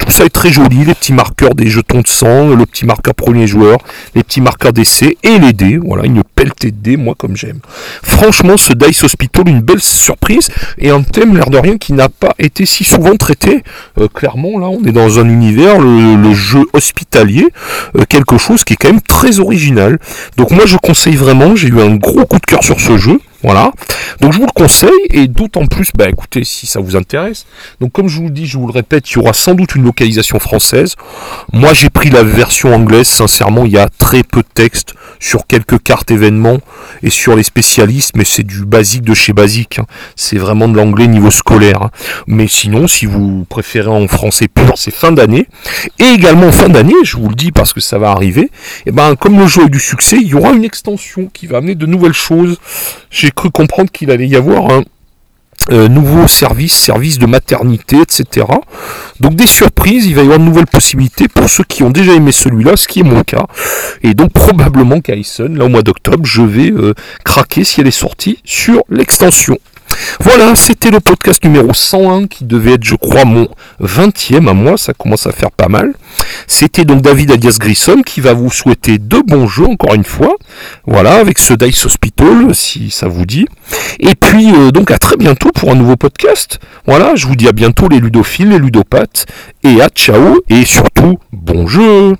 Tout 0.06 0.12
ça 0.12 0.26
est 0.26 0.30
très 0.30 0.52
joli, 0.52 0.84
les 0.84 0.94
petits 0.96 1.14
marqueurs 1.14 1.56
des 1.56 1.68
jetons 1.68 2.02
de 2.02 2.08
sang, 2.08 2.50
le 2.50 2.66
petit 2.66 2.86
marqueur 2.86 3.16
premier 3.16 3.48
joueur, 3.48 3.78
les 4.16 4.24
petits 4.24 4.42
marqueurs 4.42 4.74
d'essai 4.74 5.18
et 5.24 5.40
les 5.40 5.54
dés. 5.54 5.78
Voilà, 5.78 6.06
une 6.06 6.24
pelletée 6.36 6.72
de 6.72 6.78
dés, 6.78 6.98
moi 6.98 7.16
comme 7.18 7.38
j'aime. 7.38 7.60
Franchement, 8.02 8.58
ce 8.58 8.74
Dice 8.74 9.04
Hospital, 9.06 9.48
une 9.48 9.62
belle 9.62 9.80
surprise 9.80 10.50
et 10.78 10.90
un 10.90 11.04
thème, 11.04 11.36
l'air 11.38 11.50
de 11.50 11.58
rien, 11.58 11.78
qui 11.78 11.94
n'a 11.94 12.10
pas 12.10 12.34
été 12.38 12.66
si 12.66 12.84
souvent 12.84 13.16
traité. 13.16 13.64
Euh, 13.98 14.10
clairement, 14.10 14.60
là, 14.60 14.68
on 14.68 14.84
est 14.84 14.92
dans 14.92 15.20
un 15.20 15.30
univers, 15.30 15.80
le, 15.80 16.34
jeu 16.34 16.66
hospitalier, 16.74 17.48
euh, 17.98 18.04
quelque 18.10 18.38
chose 18.38 18.64
qui 18.66 18.74
est 18.74 18.78
quand 18.78 18.90
même 18.90 19.02
très 19.02 19.40
original. 19.40 20.00
Donc 20.36 20.52
moi, 20.52 20.66
je 20.66 20.76
conseille 20.78 21.16
vraiment, 21.16 21.56
j'ai 21.56 21.70
eu 21.70 21.80
un 21.80 21.96
gros 21.96 22.26
coup 22.26 22.40
de 22.40 22.46
cœur 22.46 22.64
sur 22.64 22.82
ce 22.82 22.98
jeu. 22.98 23.20
Voilà. 23.44 23.72
Donc 24.22 24.32
je 24.32 24.38
vous 24.38 24.46
le 24.46 24.52
conseille 24.52 24.90
et 25.12 25.28
d'autant 25.28 25.66
plus, 25.66 25.90
bah 25.98 26.08
écoutez, 26.10 26.44
si 26.44 26.66
ça 26.66 26.80
vous 26.80 26.96
intéresse. 26.96 27.46
Donc 27.82 27.92
comme 27.92 28.08
je 28.08 28.18
vous 28.18 28.26
le 28.26 28.30
dis, 28.30 28.46
je 28.46 28.58
vous 28.58 28.68
le 28.68 28.74
répète, 28.74 29.10
il 29.12 29.16
y 29.16 29.18
aura 29.18 29.34
sans 29.34 29.54
doute 29.54 29.76
une 29.76 29.84
localisation 29.84 30.40
française. 30.40 30.96
Moi 31.52 31.74
j'ai 31.74 31.90
pris 31.90 32.10
la 32.10 32.24
version 32.24 32.74
anglaise, 32.74 33.08
sincèrement, 33.08 33.66
il 33.66 33.72
y 33.72 33.78
a 33.78 33.90
très 33.90 34.24
peu 34.24 34.42
de 34.42 34.48
texte 34.54 34.94
sur 35.20 35.48
quelques 35.48 35.82
cartes 35.82 36.12
événements 36.12 36.60
et 37.02 37.10
sur 37.10 37.36
les 37.36 37.44
spécialistes, 37.44 38.16
mais 38.16 38.26
c'est 38.26 38.44
du 38.44 38.66
basique 38.66 39.04
de 39.04 39.14
chez 39.14 39.34
basique. 39.34 39.80
Hein. 39.80 39.86
C'est 40.16 40.38
vraiment 40.38 40.68
de 40.68 40.78
l'anglais 40.78 41.08
niveau 41.08 41.32
scolaire. 41.32 41.82
Hein. 41.84 41.92
Mais 42.28 42.48
sinon, 42.48 42.88
si 42.88 43.06
vous 43.06 43.46
préférez 43.50 43.90
en 43.90 44.08
français 44.08 44.48
pur, 44.48 44.74
c'est 44.78 44.94
fin 44.94 45.12
d'année. 45.12 45.48
Et 46.00 46.06
également 46.06 46.52
fin 46.52 46.70
d'année, 46.70 46.94
je 47.04 47.18
vous 47.18 47.30
le 47.30 47.36
dis 47.36 47.52
parce 47.52 47.74
que 47.74 47.82
ça 47.82 47.98
va 47.98 48.12
arriver, 48.12 48.44
et 48.44 48.50
eh 48.88 48.92
ben 48.92 49.16
comme 49.16 49.40
le 49.40 49.48
jeu 49.48 49.64
a 49.64 49.68
du 49.68 49.80
succès, 49.80 50.18
il 50.22 50.28
y 50.28 50.36
aura 50.36 50.52
une 50.52 50.64
extension 50.64 51.30
qui 51.34 51.48
va 51.48 51.58
amener 51.58 51.76
de 51.76 51.86
nouvelles 51.86 52.14
choses. 52.14 52.58
J'ai 53.10 53.32
cru 53.36 53.52
comprendre 53.52 53.92
qu'il 53.92 54.12
allait 54.12 54.28
y 54.28 54.36
avoir 54.36 54.72
un 54.72 54.84
euh, 55.72 55.88
nouveau 55.88 56.28
service, 56.28 56.74
service 56.74 57.20
de 57.20 57.26
maternité, 57.26 57.98
etc. 58.02 58.46
Donc 59.22 59.36
des 59.36 59.48
surprises, 59.48 60.06
il 60.06 60.14
va 60.14 60.22
y 60.22 60.26
avoir 60.26 60.40
de 60.40 60.44
nouvelles 60.44 60.68
possibilités 60.68 61.30
pour 61.30 61.50
ceux 61.50 61.64
qui 61.64 61.84
ont 61.84 61.90
déjà 61.90 62.14
aimé 62.14 62.34
celui-là, 62.34 62.76
ce 62.76 62.86
qui 62.88 63.00
est 63.00 63.04
mon 63.04 63.24
cas. 63.24 63.46
Et 64.02 64.14
donc 64.14 64.34
probablement 64.34 65.00
qu'Aison, 65.00 65.48
là 65.50 65.64
au 65.66 65.70
mois 65.70 65.82
d'octobre, 65.82 66.26
je 66.26 66.42
vais 66.42 66.70
euh, 66.70 66.94
craquer 67.24 67.64
si 67.64 67.80
elle 67.80 67.88
est 67.88 67.92
sortie 67.92 68.40
sur 68.44 68.84
l'extension. 68.90 69.58
Voilà, 70.20 70.56
c'était 70.56 70.90
le 70.90 71.00
podcast 71.00 71.44
numéro 71.44 71.74
101 71.74 72.28
qui 72.28 72.46
devait 72.46 72.74
être, 72.74 72.84
je 72.84 72.96
crois, 72.96 73.26
mon 73.26 73.48
20e 73.82 74.50
à 74.50 74.54
moi. 74.54 74.78
Ça 74.78 74.94
commence 74.94 75.28
à 75.28 75.32
faire 75.32 75.52
pas 75.52 75.68
mal. 75.68 75.94
C'était 76.48 76.86
donc 76.86 77.02
David 77.02 77.32
alias 77.32 77.58
Grissom 77.60 78.04
qui 78.04 78.22
va 78.22 78.34
vous 78.34 78.52
souhaiter 78.52 78.98
de 78.98 79.20
bons 79.26 79.48
jeux 79.48 79.66
encore 79.66 79.94
une 79.94 80.04
fois. 80.04 80.36
Voilà, 80.86 81.16
avec 81.18 81.40
ce 81.40 81.54
Dice 81.54 81.86
Hospital, 81.86 82.54
si 82.54 82.90
ça 82.90 83.08
vous 83.08 83.26
dit. 83.26 83.46
Et 84.00 84.16
puis, 84.16 84.52
euh, 84.54 84.72
donc 84.72 84.92
à 84.92 84.98
très 84.98 85.18
bientôt 85.18 85.52
pour 85.52 85.72
un 85.72 85.76
nouveau 85.76 85.96
podcast. 85.96 86.60
Voilà, 86.86 87.16
je 87.16 87.28
vous 87.28 87.36
dis 87.36 87.48
à 87.48 87.52
bientôt 87.52 87.88
les 87.88 88.00
ludophiles, 88.00 88.50
les 88.50 88.60
ludopathes. 88.60 89.26
Et 89.64 89.82
à 89.82 89.90
ciao, 89.90 90.42
et 90.50 90.66
surtout, 90.66 91.20
bon 91.32 91.68
jeu 91.68 92.16